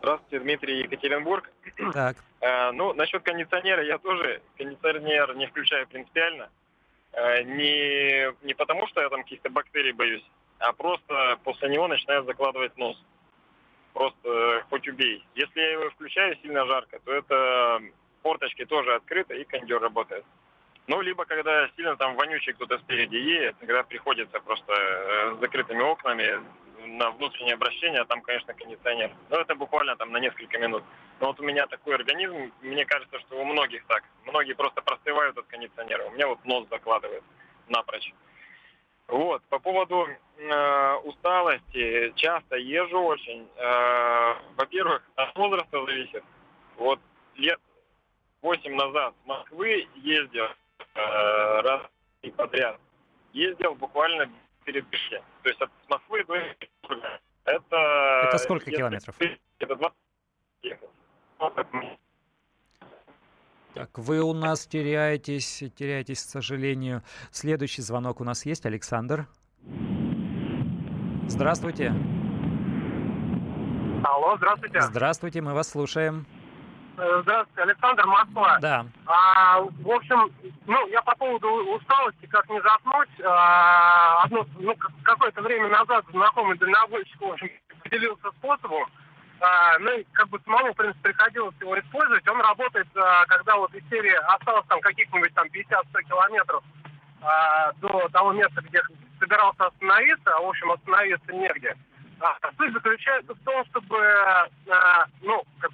Здравствуйте, 0.00 0.44
Дмитрий 0.44 0.82
Екатеринбург. 0.82 1.50
Так. 1.94 2.18
Э, 2.42 2.72
ну, 2.72 2.92
насчет 2.92 3.22
кондиционера 3.22 3.82
я 3.84 3.96
тоже 3.96 4.42
кондиционер 4.58 5.34
не 5.36 5.46
включаю 5.46 5.88
принципиально. 5.88 6.50
Э, 7.12 7.42
не, 7.42 8.34
не 8.44 8.52
потому, 8.52 8.86
что 8.88 9.00
я 9.00 9.08
там 9.08 9.22
каких-то 9.22 9.48
бактерий 9.48 9.92
боюсь, 9.92 10.30
а 10.58 10.74
просто 10.74 11.38
после 11.42 11.70
него 11.70 11.88
начинаю 11.88 12.22
закладывать 12.24 12.76
нос. 12.76 13.02
Просто 13.94 14.28
э, 14.28 14.62
хоть 14.68 14.86
убей. 14.88 15.24
Если 15.36 15.58
я 15.58 15.72
его 15.72 15.88
включаю 15.88 16.36
сильно 16.42 16.66
жарко, 16.66 16.98
то 17.02 17.14
это 17.14 17.80
форточки 18.22 18.66
тоже 18.66 18.94
открыты 18.94 19.40
и 19.40 19.44
кондер 19.44 19.80
работает. 19.80 20.26
Ну, 20.88 21.00
либо 21.00 21.24
когда 21.24 21.68
сильно 21.76 21.96
там 21.96 22.14
вонючий 22.14 22.52
кто-то 22.52 22.78
спереди 22.78 23.16
едет, 23.16 23.56
когда 23.58 23.82
приходится 23.82 24.38
просто 24.40 24.72
э, 24.72 25.34
с 25.34 25.40
закрытыми 25.40 25.82
окнами 25.82 26.40
на 26.86 27.10
внутреннее 27.10 27.54
обращение, 27.54 28.00
а 28.02 28.04
там, 28.04 28.22
конечно, 28.22 28.54
кондиционер. 28.54 29.10
Но 29.28 29.40
это 29.40 29.56
буквально 29.56 29.96
там 29.96 30.12
на 30.12 30.18
несколько 30.18 30.58
минут. 30.58 30.84
Но 31.20 31.28
вот 31.28 31.40
у 31.40 31.42
меня 31.42 31.66
такой 31.66 31.96
организм, 31.96 32.52
мне 32.60 32.84
кажется, 32.84 33.18
что 33.20 33.40
у 33.40 33.44
многих 33.44 33.84
так. 33.86 34.04
Многие 34.24 34.54
просто 34.54 34.80
простывают 34.82 35.36
от 35.36 35.46
кондиционера. 35.46 36.04
У 36.04 36.10
меня 36.12 36.28
вот 36.28 36.44
нос 36.44 36.66
закладывает 36.70 37.24
напрочь. 37.68 38.12
Вот, 39.08 39.42
по 39.44 39.58
поводу 39.58 40.06
э, 40.36 40.94
усталости, 41.04 42.12
часто 42.16 42.56
езжу 42.56 43.00
очень. 43.00 43.48
Э, 43.56 44.34
во-первых, 44.56 45.02
от 45.14 45.34
возраста 45.36 45.84
зависит. 45.84 46.24
Вот 46.76 47.00
лет 47.36 47.60
8 48.42 48.74
назад 48.74 49.14
с 49.22 49.26
Москвы 49.26 49.88
ездил, 49.94 50.48
раз 50.94 51.82
и 52.22 52.30
подряд. 52.30 52.78
Ездил 53.32 53.74
буквально 53.74 54.30
перед 54.64 54.86
Бишке. 54.88 55.22
То 55.42 55.48
есть 55.48 55.60
от 55.60 55.70
Москвы 55.88 56.24
до. 56.24 56.34
Это... 57.44 57.76
Это 58.28 58.38
сколько 58.38 58.70
километров? 58.70 59.14
Это 59.58 59.76
20 59.76 59.94
Так, 63.74 63.98
вы 63.98 64.20
у 64.20 64.32
нас 64.32 64.66
теряетесь, 64.66 65.62
теряетесь, 65.76 66.22
к 66.24 66.28
сожалению. 66.28 67.02
Следующий 67.30 67.82
звонок 67.82 68.20
у 68.20 68.24
нас 68.24 68.46
есть, 68.46 68.66
Александр. 68.66 69.26
Здравствуйте. 71.28 71.92
Алло, 74.04 74.36
здравствуйте. 74.36 74.80
Здравствуйте, 74.80 75.40
мы 75.40 75.52
вас 75.52 75.68
слушаем. 75.70 76.26
Э, 76.98 77.20
здравствуйте, 77.22 77.62
Александр, 77.62 78.06
Москва. 78.06 78.58
Да. 78.60 78.86
А, 79.06 79.60
в 79.60 79.90
общем, 79.90 80.32
ну, 80.66 80.86
я 80.88 81.02
по 81.02 81.14
поводу 81.16 81.48
усталости, 81.74 82.26
как 82.26 82.48
не 82.48 82.60
заснуть, 82.62 83.08
а, 83.22 84.22
одно, 84.22 84.46
ну, 84.58 84.74
какое-то 85.02 85.42
время 85.42 85.68
назад 85.68 86.04
знакомый 86.10 86.56
дальнобойщик, 86.56 87.20
в 87.20 87.32
общем, 87.32 87.50
поделился 87.82 88.30
способом, 88.38 88.88
а, 89.40 89.78
ну, 89.78 89.98
и 89.98 90.06
как 90.12 90.28
бы 90.28 90.40
самому, 90.44 90.72
в 90.72 90.76
принципе, 90.76 91.10
приходилось 91.10 91.54
его 91.60 91.78
использовать. 91.78 92.26
Он 92.28 92.40
работает, 92.40 92.88
а, 92.96 93.26
когда 93.26 93.56
вот 93.56 93.74
из 93.74 93.86
серии 93.90 94.14
осталось 94.34 94.66
там 94.66 94.80
каких-нибудь 94.80 95.34
там 95.34 95.46
50-100 95.48 96.02
километров 96.08 96.64
а, 97.20 97.72
до 97.74 98.08
того 98.08 98.32
места, 98.32 98.62
где 98.62 98.80
собирался 99.20 99.66
остановиться, 99.66 100.34
а, 100.34 100.40
в 100.40 100.46
общем, 100.46 100.72
остановиться 100.72 101.32
негде. 101.32 101.76
А, 102.20 102.34
суть 102.56 102.72
заключается 102.72 103.34
в 103.34 103.38
том, 103.40 103.62
чтобы, 103.66 103.98
а, 104.70 105.04
ну, 105.20 105.42
как 105.60 105.70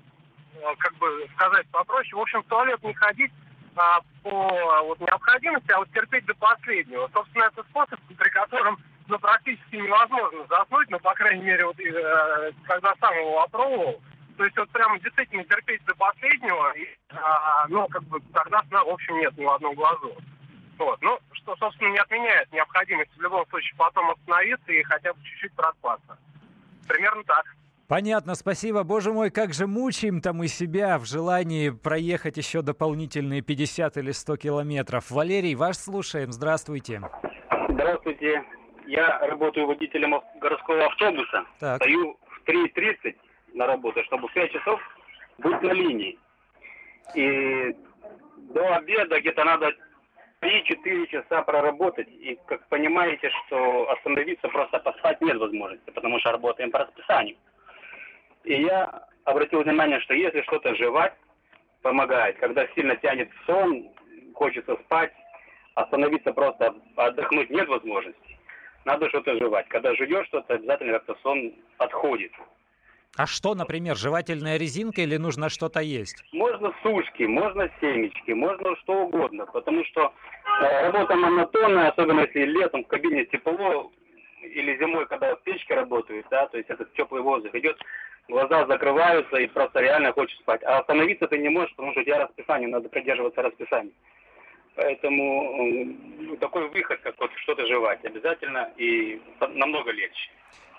как 0.79 0.95
бы 0.97 1.29
сказать 1.35 1.67
попроще, 1.71 2.17
в 2.17 2.21
общем, 2.21 2.43
в 2.43 2.47
туалет 2.47 2.83
не 2.83 2.95
ходить 2.95 3.33
а, 3.77 4.01
по 4.23 4.83
вот, 4.85 5.01
необходимости, 5.01 5.71
а 5.73 5.79
вот 5.79 5.91
терпеть 5.93 6.27
до 6.27 6.35
последнего. 6.35 7.09
Собственно, 7.13 7.45
это 7.45 7.63
способ, 7.65 7.99
при 8.17 8.29
котором 8.29 8.79
ну, 9.09 9.19
практически 9.19 9.77
невозможно 9.77 10.47
заснуть, 10.49 10.91
ну, 10.91 10.99
по 11.01 11.15
крайней 11.15 11.45
мере, 11.45 11.67
вот, 11.67 11.79
э, 11.81 12.53
когда 12.65 12.95
сам 13.01 13.15
его 13.15 13.43
опробовал. 13.43 14.01
То 14.37 14.45
есть 14.45 14.57
вот 14.57 14.71
прямо 14.71 14.99
действительно 14.99 15.45
терпеть 15.45 15.85
до 15.85 15.95
последнего, 15.95 16.73
и, 16.73 16.89
а, 17.11 17.67
ну, 17.69 17.87
как 17.89 18.03
бы 18.05 18.21
тогда 18.33 18.63
сна, 18.69 18.85
в 18.85 18.89
общем, 18.89 19.19
нет 19.19 19.37
ни 19.37 19.45
в 19.45 19.51
одном 19.51 19.75
глазу. 19.75 20.17
Вот. 20.79 21.01
Ну, 21.03 21.19
что, 21.33 21.55
собственно, 21.57 21.91
не 21.91 21.99
отменяет 21.99 22.51
необходимость 22.53 23.15
в 23.17 23.21
любом 23.21 23.47
случае 23.49 23.75
потом 23.77 24.11
остановиться 24.11 24.73
и 24.73 24.83
хотя 24.83 25.13
бы 25.13 25.23
чуть-чуть 25.23 25.53
проспаться. 25.55 26.19
Примерно 26.89 27.23
так. 27.25 27.45
Понятно, 27.93 28.35
спасибо. 28.37 28.85
Боже 28.85 29.13
мой, 29.13 29.29
как 29.29 29.53
же 29.53 29.67
мучаем-то 29.67 30.33
мы 30.33 30.49
себя 30.49 30.99
в 30.99 31.05
желании 31.05 31.69
проехать 31.69 32.39
еще 32.39 32.63
дополнительные 32.63 33.43
50 33.43 33.99
или 33.99 34.13
100 34.13 34.37
километров. 34.39 35.11
Валерий, 35.11 35.55
ваш 35.55 35.77
слушаем. 35.77 36.33
Здравствуйте. 36.33 37.03
Здравствуйте. 37.69 38.45
Я 38.87 39.19
работаю 39.19 39.67
водителем 39.67 40.19
городского 40.41 40.87
автобуса. 40.87 41.45
Так. 41.61 41.83
Стою 41.83 42.17
в 42.29 42.49
3.30 42.49 43.15
на 43.53 43.67
работу, 43.67 44.03
чтобы 44.05 44.29
в 44.29 44.33
5 44.33 44.53
часов 44.53 44.81
быть 45.37 45.61
на 45.61 45.73
линии. 45.73 46.19
И 47.15 47.77
до 48.55 48.75
обеда 48.75 49.21
где-то 49.21 49.45
надо 49.45 49.71
3-4 50.41 51.09
часа 51.09 51.43
проработать. 51.43 52.09
И 52.09 52.39
как 52.47 52.67
понимаете, 52.69 53.29
что 53.29 53.91
остановиться 53.91 54.49
просто 54.49 54.79
поспать 54.79 55.21
нет 55.21 55.37
возможности, 55.37 55.91
потому 55.91 56.19
что 56.21 56.33
работаем 56.33 56.71
по 56.71 56.79
расписанию. 56.79 57.37
И 58.45 58.63
я 58.63 59.07
обратил 59.25 59.63
внимание, 59.63 60.01
что 60.01 60.15
если 60.15 60.43
что-то 60.43 60.75
жевать, 60.75 61.15
помогает. 61.83 62.39
Когда 62.39 62.67
сильно 62.75 62.97
тянет 62.97 63.31
в 63.31 63.47
сон, 63.47 63.89
хочется 64.35 64.77
спать, 64.85 65.13
остановиться 65.75 66.33
просто 66.33 66.75
отдохнуть 66.97 67.51
нет 67.51 67.69
возможности. 67.69 68.39
Надо 68.85 69.09
что-то 69.09 69.37
жевать. 69.39 69.69
Когда 69.69 69.95
жуешь 69.95 70.27
что-то, 70.27 70.55
обязательно 70.55 70.95
как-то 70.95 71.17
сон 71.23 71.55
отходит. 71.79 72.33
А 73.17 73.27
что, 73.27 73.55
например, 73.55 73.95
жевательная 73.95 74.57
резинка 74.57 75.03
или 75.03 75.19
нужно 75.19 75.51
что-то 75.51 75.81
есть? 75.81 76.25
Можно 76.33 76.73
сушки, 76.83 77.25
можно 77.25 77.71
семечки, 77.79 78.31
можно 78.31 78.75
что 78.77 79.05
угодно, 79.05 79.45
потому 79.47 79.85
что 79.85 80.15
э, 80.63 80.87
работа 80.87 81.15
монотонная, 81.15 81.91
особенно 81.91 82.21
если 82.21 82.47
летом 82.47 82.85
в 82.85 82.87
кабине 82.87 83.27
тепло, 83.27 83.93
или 84.43 84.79
зимой, 84.79 85.07
когда 85.07 85.37
в 85.37 85.43
печке 85.43 85.75
работают, 85.75 86.27
да, 86.31 86.47
то 86.47 86.57
есть 86.57 86.71
этот 86.71 86.93
теплый 86.95 87.21
воздух 87.21 87.55
идет, 87.55 87.79
глаза 88.29 88.67
закрываются 88.67 89.37
и 89.37 89.47
просто 89.47 89.81
реально 89.81 90.13
хочешь 90.13 90.39
спать. 90.39 90.63
А 90.65 90.79
остановиться 90.79 91.27
ты 91.27 91.39
не 91.39 91.49
можешь, 91.49 91.75
потому 91.75 91.93
что 91.93 92.01
у 92.01 92.05
тебя 92.05 92.19
расписание, 92.19 92.69
надо 92.69 92.89
придерживаться 92.89 93.43
расписания. 93.43 93.93
Поэтому 94.75 95.67
ну, 96.19 96.37
такой 96.37 96.69
выход, 96.71 97.01
как 97.03 97.19
вот 97.21 97.31
что-то 97.43 97.67
жевать, 97.67 98.05
обязательно 98.05 98.73
и 98.77 99.21
намного 99.41 99.91
легче. 99.91 100.31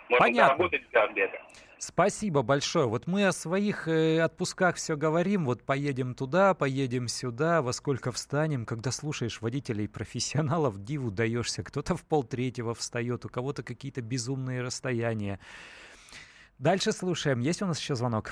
Можно 0.09 0.25
Понятно. 0.25 0.57
работать 0.57 0.81
до 0.91 1.03
обеда. 1.03 1.39
Спасибо 1.77 2.43
большое. 2.43 2.87
Вот 2.87 3.07
мы 3.07 3.27
о 3.27 3.31
своих 3.31 3.87
э, 3.87 4.21
отпусках 4.21 4.77
все 4.77 4.95
говорим. 4.95 5.45
Вот 5.45 5.63
поедем 5.63 6.15
туда, 6.15 6.53
поедем 6.53 7.07
сюда, 7.07 7.61
во 7.61 7.73
сколько 7.73 8.11
встанем. 8.11 8.65
Когда 8.65 8.91
слушаешь 8.91 9.41
водителей 9.41 9.87
профессионалов, 9.89 10.81
диву 10.81 11.11
даешься. 11.11 11.63
Кто-то 11.63 11.95
в 11.95 12.05
полтретьего 12.05 12.73
встает, 12.73 13.25
у 13.25 13.29
кого-то 13.29 13.63
какие-то 13.63 14.01
безумные 14.01 14.61
расстояния. 14.61 15.39
Дальше 16.63 16.93
слушаем. 16.93 17.41
Есть 17.41 17.61
у 17.61 17.65
нас 17.65 17.77
еще 17.77 17.93
звонок? 17.93 18.31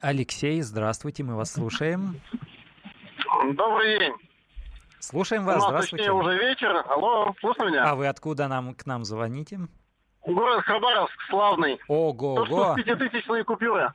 Алексей, 0.00 0.62
здравствуйте, 0.62 1.22
мы 1.22 1.36
вас 1.36 1.52
слушаем. 1.52 2.18
Добрый 3.52 3.98
день. 3.98 4.14
Слушаем 5.00 5.42
У 5.42 5.44
вас, 5.44 5.56
нас, 5.56 5.64
здравствуйте. 5.66 6.04
точнее, 6.06 6.18
уже 6.18 6.38
вечер. 6.38 6.82
Алло, 6.88 7.34
слышно 7.40 7.64
меня? 7.64 7.90
А 7.90 7.94
вы 7.94 8.06
откуда 8.06 8.48
нам, 8.48 8.74
к 8.74 8.86
нам 8.86 9.04
звоните? 9.04 9.60
Город 10.24 10.64
Хабаровск, 10.64 11.14
славный. 11.28 11.76
То, 11.76 11.84
что 11.84 11.92
Ого-го. 11.92 12.74
пятитысячные 12.76 13.44
купюры. 13.44 13.92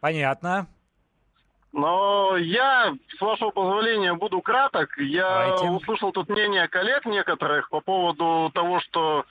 Понятно. 0.00 0.66
Но 1.70 2.36
я, 2.38 2.92
с 3.16 3.20
вашего 3.20 3.50
позволения, 3.50 4.14
буду 4.14 4.40
краток. 4.40 4.98
Я 4.98 5.46
Давайте. 5.46 5.70
услышал 5.70 6.10
тут 6.10 6.28
мнение 6.28 6.66
коллег 6.66 7.06
некоторых 7.06 7.70
по 7.70 7.80
поводу 7.80 8.50
того, 8.52 8.80
что 8.80 9.26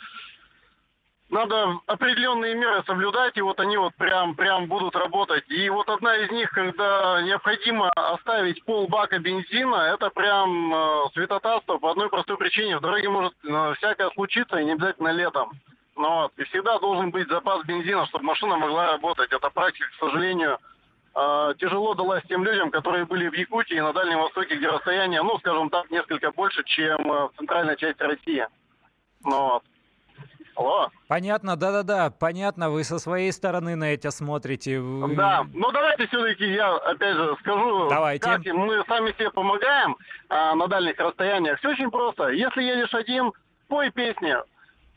надо 1.30 1.80
определенные 1.88 2.56
меры 2.56 2.84
соблюдать, 2.86 3.36
и 3.38 3.42
вот 3.42 3.60
они 3.60 3.78
вот 3.78 3.94
прям, 3.96 4.36
прям 4.36 4.68
будут 4.68 4.96
работать. 4.96 5.44
И 5.50 5.70
вот 5.70 5.90
одна 5.90 6.16
из 6.18 6.32
них, 6.32 6.50
когда 6.52 7.22
необходимо 7.22 7.90
оставить 7.90 8.64
полбака 8.64 9.20
бензина, 9.20 9.76
это 9.94 10.10
прям 10.10 10.74
э, 10.74 11.10
святотатство 11.14 11.80
по 11.80 11.92
одной 11.92 12.10
простой 12.10 12.38
причине. 12.38 12.78
В 12.78 12.82
дороге 12.82 13.10
может 13.10 13.34
э, 13.44 13.74
всякое 13.78 14.10
случиться, 14.12 14.58
и 14.58 14.66
не 14.66 14.72
обязательно 14.72 15.10
летом. 15.10 15.52
Ну 15.98 16.10
вот. 16.10 16.32
И 16.38 16.44
всегда 16.46 16.80
должен 16.80 17.12
быть 17.12 17.28
запас 17.28 17.66
бензина, 17.66 18.06
чтобы 18.08 18.26
машина 18.26 18.56
могла 18.56 18.92
работать. 18.92 19.32
Эта 19.32 19.50
практика, 19.50 19.88
к 19.90 20.00
сожалению, 20.00 20.60
э, 21.14 21.54
тяжело 21.60 21.94
далась 21.94 22.24
тем 22.30 22.46
людям, 22.46 22.72
которые 22.72 23.06
были 23.06 23.28
в 23.28 23.34
Якутии 23.34 23.76
и 23.76 23.82
на 23.82 23.92
Дальнем 23.92 24.20
Востоке, 24.20 24.56
где 24.56 24.70
расстояние, 24.70 25.24
ну, 25.24 25.38
скажем 25.40 25.70
так, 25.70 25.92
несколько 25.92 26.32
больше, 26.32 26.64
чем 26.64 27.12
э, 27.12 27.28
в 27.28 27.32
центральной 27.38 27.76
части 27.76 28.02
России. 28.02 28.48
Ну 29.26 29.50
вот. 29.50 29.64
Алло. 30.58 30.90
Понятно, 31.08 31.56
да-да-да, 31.56 32.10
понятно, 32.10 32.72
вы 32.72 32.84
со 32.84 32.98
своей 32.98 33.32
стороны 33.32 33.76
на 33.76 33.94
это 33.94 34.10
смотрите. 34.10 34.80
Вы- 34.80 35.16
Да, 35.16 35.46
ну 35.54 35.72
давайте 35.72 36.08
все-таки 36.08 36.52
я 36.52 36.76
опять 36.78 37.16
же 37.16 37.36
скажу, 37.42 37.88
Давайте. 37.90 38.24
как 38.26 38.44
мы 38.48 38.84
сами 38.88 39.12
себе 39.12 39.30
помогаем 39.30 39.96
а, 40.30 40.56
на 40.56 40.68
дальних 40.68 40.98
расстояниях. 40.98 41.60
Все 41.60 41.70
очень 41.70 41.92
просто. 41.92 42.30
Если 42.30 42.64
едешь 42.64 42.94
один, 42.96 43.34
пой 43.68 43.92
песни. 43.92 44.36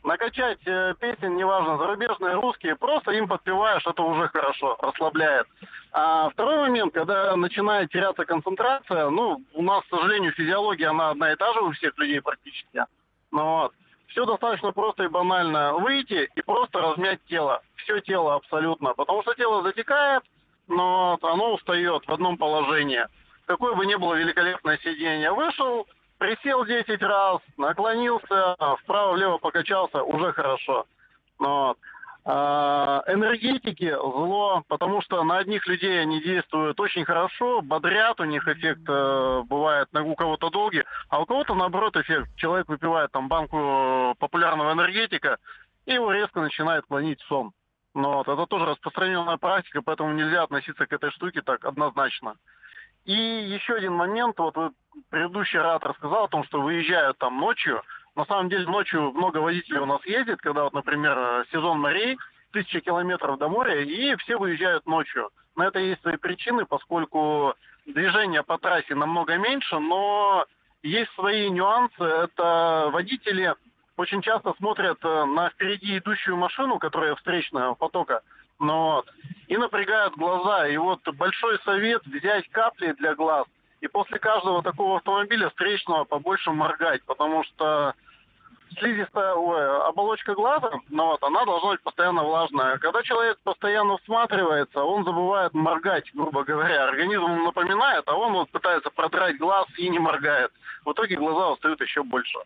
Накачать 0.03 0.57
э, 0.65 0.95
песен, 0.99 1.35
неважно, 1.37 1.77
зарубежные, 1.77 2.33
русские, 2.33 2.75
просто 2.75 3.11
им 3.11 3.27
подпеваешь, 3.27 3.85
это 3.85 4.01
уже 4.01 4.29
хорошо, 4.29 4.75
расслабляет. 4.81 5.45
А 5.91 6.31
второй 6.31 6.57
момент, 6.57 6.91
когда 6.91 7.35
начинает 7.35 7.91
теряться 7.91 8.25
концентрация, 8.25 9.11
ну, 9.11 9.43
у 9.53 9.61
нас, 9.61 9.83
к 9.83 9.95
сожалению, 9.95 10.31
физиология, 10.31 10.87
она 10.87 11.11
одна 11.11 11.31
и 11.31 11.35
та 11.35 11.53
же 11.53 11.61
у 11.61 11.71
всех 11.73 11.95
людей 11.99 12.19
практически. 12.19 12.83
Ну 13.29 13.43
вот. 13.43 13.73
Все 14.11 14.25
достаточно 14.25 14.71
просто 14.73 15.03
и 15.03 15.07
банально. 15.07 15.73
Выйти 15.73 16.29
и 16.35 16.41
просто 16.41 16.79
размять 16.79 17.23
тело. 17.25 17.61
Все 17.75 18.01
тело 18.01 18.35
абсолютно. 18.35 18.93
Потому 18.93 19.21
что 19.21 19.33
тело 19.35 19.63
затекает, 19.63 20.23
но 20.67 21.17
оно 21.21 21.53
устает 21.53 22.05
в 22.05 22.11
одном 22.11 22.37
положении. 22.37 23.05
Какое 23.45 23.73
бы 23.73 23.85
ни 23.85 23.95
было 23.95 24.15
великолепное 24.15 24.77
сидение. 24.79 25.31
Вышел, 25.31 25.87
присел 26.17 26.65
10 26.65 27.01
раз, 27.01 27.39
наклонился, 27.57 28.55
вправо-влево 28.83 29.37
покачался, 29.37 30.03
уже 30.03 30.33
хорошо. 30.33 30.85
Ну 31.39 31.67
Вот. 31.67 31.77
А, 32.23 33.03
энергетики 33.07 33.91
зло, 33.91 34.63
потому 34.67 35.01
что 35.01 35.23
на 35.23 35.37
одних 35.37 35.65
людей 35.67 35.99
они 36.01 36.21
действуют 36.21 36.79
очень 36.79 37.03
хорошо, 37.03 37.61
бодрят, 37.61 38.19
у 38.19 38.25
них 38.25 38.47
эффект 38.47 38.81
э, 38.87 39.41
бывает 39.45 39.91
на- 39.91 40.03
у 40.03 40.13
кого-то 40.13 40.51
долгий, 40.51 40.83
а 41.09 41.19
у 41.19 41.25
кого-то 41.25 41.55
наоборот 41.55 41.95
эффект. 41.97 42.29
Человек 42.35 42.67
выпивает 42.69 43.11
там 43.11 43.27
банку 43.27 44.15
популярного 44.19 44.73
энергетика, 44.73 45.37
и 45.87 45.93
его 45.93 46.11
резко 46.11 46.41
начинает 46.41 46.85
клонить 46.85 47.19
сон. 47.21 47.53
Ну, 47.95 48.13
вот, 48.13 48.27
это 48.27 48.45
тоже 48.45 48.65
распространенная 48.65 49.37
практика, 49.37 49.81
поэтому 49.81 50.13
нельзя 50.13 50.43
относиться 50.43 50.85
к 50.85 50.93
этой 50.93 51.09
штуке 51.11 51.41
так 51.41 51.65
однозначно. 51.65 52.35
И 53.05 53.13
еще 53.13 53.73
один 53.73 53.93
момент, 53.93 54.37
вот 54.37 54.55
предыдущий 55.09 55.59
оратор 55.59 55.95
сказал 55.95 56.25
о 56.25 56.27
том, 56.27 56.43
что 56.43 56.61
выезжают 56.61 57.17
там 57.17 57.39
ночью. 57.39 57.81
На 58.15 58.25
самом 58.25 58.49
деле 58.49 58.65
ночью 58.65 59.11
много 59.13 59.37
водителей 59.37 59.79
у 59.79 59.85
нас 59.85 60.05
ездит, 60.05 60.41
когда 60.41 60.63
вот, 60.63 60.73
например, 60.73 61.17
э, 61.17 61.43
сезон 61.51 61.79
морей, 61.79 62.17
тысяча 62.51 62.81
километров 62.81 63.37
до 63.37 63.47
моря, 63.47 63.81
и 63.81 64.15
все 64.17 64.37
выезжают 64.37 64.85
ночью. 64.85 65.29
На 65.55 65.67
это 65.67 65.79
есть 65.79 66.01
свои 66.01 66.17
причины, 66.17 66.65
поскольку 66.65 67.53
движение 67.85 68.43
по 68.43 68.57
трассе 68.57 68.95
намного 68.95 69.37
меньше, 69.37 69.79
но 69.79 70.45
есть 70.83 71.11
свои 71.13 71.49
нюансы. 71.49 72.03
Это 72.03 72.89
водители 72.91 73.55
очень 73.95 74.21
часто 74.21 74.53
смотрят 74.57 74.97
э, 75.03 75.25
на 75.25 75.49
впереди 75.49 75.97
идущую 75.97 76.35
машину, 76.35 76.79
которая 76.79 77.15
встречная 77.15 77.73
потока, 77.73 78.21
ну 78.59 78.95
вот, 78.95 79.13
и 79.47 79.55
напрягают 79.55 80.15
глаза. 80.15 80.67
И 80.67 80.75
вот 80.75 81.01
большой 81.15 81.59
совет 81.59 82.05
взять 82.05 82.49
капли 82.49 82.93
для 82.93 83.15
глаз 83.15 83.47
и 83.81 83.87
после 83.87 84.19
каждого 84.19 84.61
такого 84.63 84.97
автомобиля 84.97 85.49
встречного 85.49 86.05
побольше 86.05 86.51
моргать, 86.51 87.03
потому 87.05 87.43
что 87.43 87.93
слизистая 88.77 89.33
ой, 89.33 89.87
оболочка 89.87 90.33
глаза, 90.33 90.71
ну 90.89 91.07
вот, 91.07 91.23
она 91.23 91.43
должна 91.45 91.71
быть 91.71 91.81
постоянно 91.81 92.23
влажная. 92.23 92.77
Когда 92.77 93.03
человек 93.03 93.37
постоянно 93.43 93.97
всматривается, 93.97 94.83
он 94.83 95.03
забывает 95.03 95.53
моргать, 95.53 96.05
грубо 96.13 96.43
говоря. 96.43 96.87
Организм 96.87 97.23
ему 97.23 97.43
напоминает, 97.43 98.03
а 98.07 98.15
он 98.15 98.33
вот 98.33 98.49
пытается 98.51 98.89
продрать 98.91 99.37
глаз 99.37 99.67
и 99.77 99.89
не 99.89 99.99
моргает. 99.99 100.51
В 100.85 100.91
итоге 100.93 101.17
глаза 101.17 101.51
устают 101.51 101.81
еще 101.81 102.03
больше. 102.03 102.37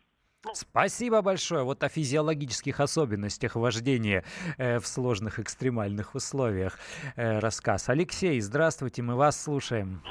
Спасибо 0.53 1.21
большое. 1.21 1.63
Вот 1.63 1.83
о 1.83 1.89
физиологических 1.89 2.79
особенностях 2.79 3.55
вождения 3.55 4.23
э, 4.57 4.79
в 4.79 4.85
сложных 4.85 5.39
экстремальных 5.39 6.13
условиях 6.13 6.77
э, 7.15 7.39
рассказ. 7.39 7.89
Алексей, 7.89 8.39
здравствуйте, 8.41 9.01
мы 9.01 9.15
вас 9.15 9.41
слушаем. 9.41 10.03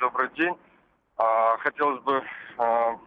Добрый 0.00 0.28
день. 0.30 0.56
А, 1.16 1.56
хотелось 1.58 2.02
бы, 2.02 2.22
а, 2.58 2.98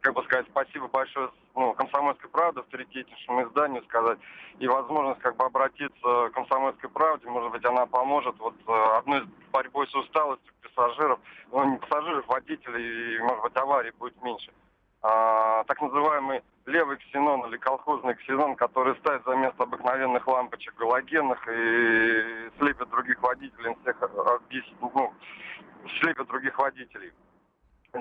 как 0.00 0.14
бы 0.14 0.22
сказать, 0.24 0.46
спасибо 0.50 0.88
большое 0.88 1.30
ну, 1.54 1.72
«Комсомольской 1.72 2.28
правде», 2.28 2.60
авторитетнейшему 2.60 3.44
изданию 3.44 3.82
сказать, 3.84 4.18
и 4.58 4.66
возможность 4.66 5.20
как 5.20 5.36
бы 5.36 5.44
обратиться 5.44 5.98
к 6.02 6.30
«Комсомольской 6.32 6.90
правде», 6.90 7.26
может 7.28 7.52
быть, 7.52 7.64
она 7.64 7.86
поможет 7.86 8.38
вот 8.38 8.54
а, 8.66 8.98
одной 8.98 9.20
из 9.20 9.26
борьбой 9.50 9.86
с 9.88 9.94
усталостью 9.94 10.52
пассажиров, 10.62 11.18
ну, 11.50 11.64
не 11.70 11.78
пассажиров, 11.78 12.26
водителей, 12.26 13.16
и, 13.16 13.18
может 13.20 13.42
быть, 13.42 13.56
аварий 13.56 13.92
будет 13.98 14.22
меньше. 14.22 14.52
А, 15.00 15.64
так 15.64 15.80
называемый 15.80 16.42
левый 16.66 16.96
ксенон 16.96 17.46
или 17.46 17.56
колхозный 17.56 18.14
ксенон, 18.14 18.56
который 18.56 18.96
ставит 18.96 19.24
за 19.24 19.34
место 19.34 19.64
обыкновенных 19.64 20.26
лампочек 20.26 20.74
галогенных 20.76 21.46
и 21.48 22.50
слепит 22.58 22.88
других 22.90 23.22
водителей, 23.22 23.76
всех 23.82 24.02
а, 24.02 24.38
ну, 24.80 25.12
слепит 26.00 26.26
других 26.26 26.58
водителей. 26.58 27.12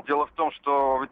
Дело 0.07 0.25
в 0.25 0.31
том, 0.31 0.51
что 0.51 1.05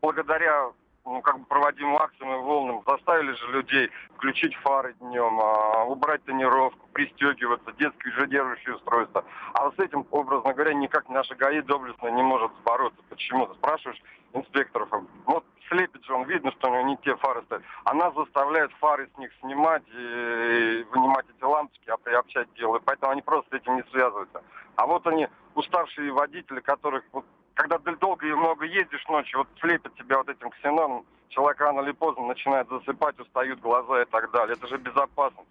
благодаря 0.00 0.70
ну, 1.04 1.22
как 1.22 1.38
бы 1.38 1.46
проводимую 1.46 2.02
акцию 2.02 2.26
мы 2.26 2.42
волнам 2.42 2.82
заставили 2.86 3.32
же 3.32 3.52
людей 3.52 3.90
включить 4.16 4.54
фары 4.56 4.94
днем, 5.00 5.40
а, 5.40 5.84
убрать 5.84 6.22
тонировку, 6.24 6.86
пристегиваться, 6.92 7.72
детские 7.78 8.12
ежедержащие 8.12 8.76
устройства. 8.76 9.24
А 9.54 9.70
с 9.70 9.78
этим, 9.78 10.06
образно 10.10 10.52
говоря, 10.52 10.74
никак 10.74 11.08
наша 11.08 11.34
ГАИ 11.34 11.62
доблестно 11.62 12.08
не 12.08 12.22
может 12.22 12.50
бороться. 12.64 13.00
Почему? 13.08 13.46
Ты 13.46 13.54
спрашиваешь 13.54 14.02
инспекторов. 14.32 14.88
Вот 15.24 15.44
слепит 15.68 16.04
же 16.04 16.14
он, 16.14 16.24
видно, 16.24 16.50
что 16.52 16.68
у 16.68 16.74
него 16.74 16.82
не 16.82 16.96
те 16.98 17.16
фары 17.16 17.42
стоят. 17.42 17.62
Она 17.84 18.10
заставляет 18.12 18.72
фары 18.80 19.08
с 19.14 19.18
них 19.18 19.30
снимать 19.40 19.82
и 19.88 20.86
вынимать 20.92 21.26
эти 21.36 21.44
лампочки, 21.44 21.88
а 21.90 21.96
приобщать 21.96 22.52
дело. 22.54 22.76
И 22.76 22.82
поэтому 22.84 23.12
они 23.12 23.22
просто 23.22 23.50
с 23.50 23.60
этим 23.60 23.76
не 23.76 23.82
связываются. 23.90 24.42
А 24.76 24.86
вот 24.86 25.06
они, 25.06 25.28
уставшие 25.54 26.12
водители, 26.12 26.60
которых 26.60 27.04
вот 27.12 27.24
когда 27.58 27.78
ты 27.78 27.96
долго 27.96 28.24
и 28.24 28.32
много 28.32 28.64
ездишь 28.64 29.04
ночью, 29.08 29.40
вот 29.40 29.48
слепят 29.60 29.92
тебя 29.96 30.18
вот 30.18 30.28
этим 30.28 30.48
ксеноном, 30.50 31.04
человек 31.28 31.60
рано 31.60 31.80
или 31.80 31.90
поздно 31.90 32.26
начинает 32.26 32.68
засыпать, 32.68 33.18
устают 33.18 33.58
глаза 33.60 34.02
и 34.02 34.04
так 34.04 34.30
далее. 34.30 34.56
Это 34.56 34.68
же 34.68 34.78
безопасно. 34.78 35.42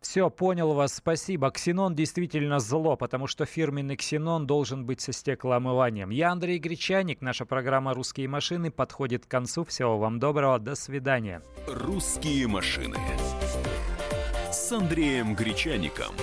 Все, 0.00 0.30
понял 0.30 0.72
вас, 0.72 0.94
спасибо. 0.94 1.50
Ксенон 1.50 1.94
действительно 1.94 2.58
зло, 2.58 2.96
потому 2.96 3.26
что 3.26 3.44
фирменный 3.44 3.96
ксенон 3.96 4.46
должен 4.46 4.86
быть 4.86 5.02
со 5.02 5.12
стеклоомыванием. 5.12 6.08
Я 6.08 6.30
Андрей 6.30 6.58
Гречаник, 6.58 7.20
наша 7.20 7.44
программа 7.44 7.92
«Русские 7.92 8.26
машины» 8.26 8.70
подходит 8.70 9.26
к 9.26 9.28
концу. 9.28 9.64
Всего 9.64 9.98
вам 9.98 10.18
доброго, 10.18 10.58
до 10.58 10.74
свидания. 10.74 11.42
«Русские 11.66 12.46
машины» 12.48 12.96
с 14.50 14.72
Андреем 14.72 15.34
Гречаником. 15.34 16.14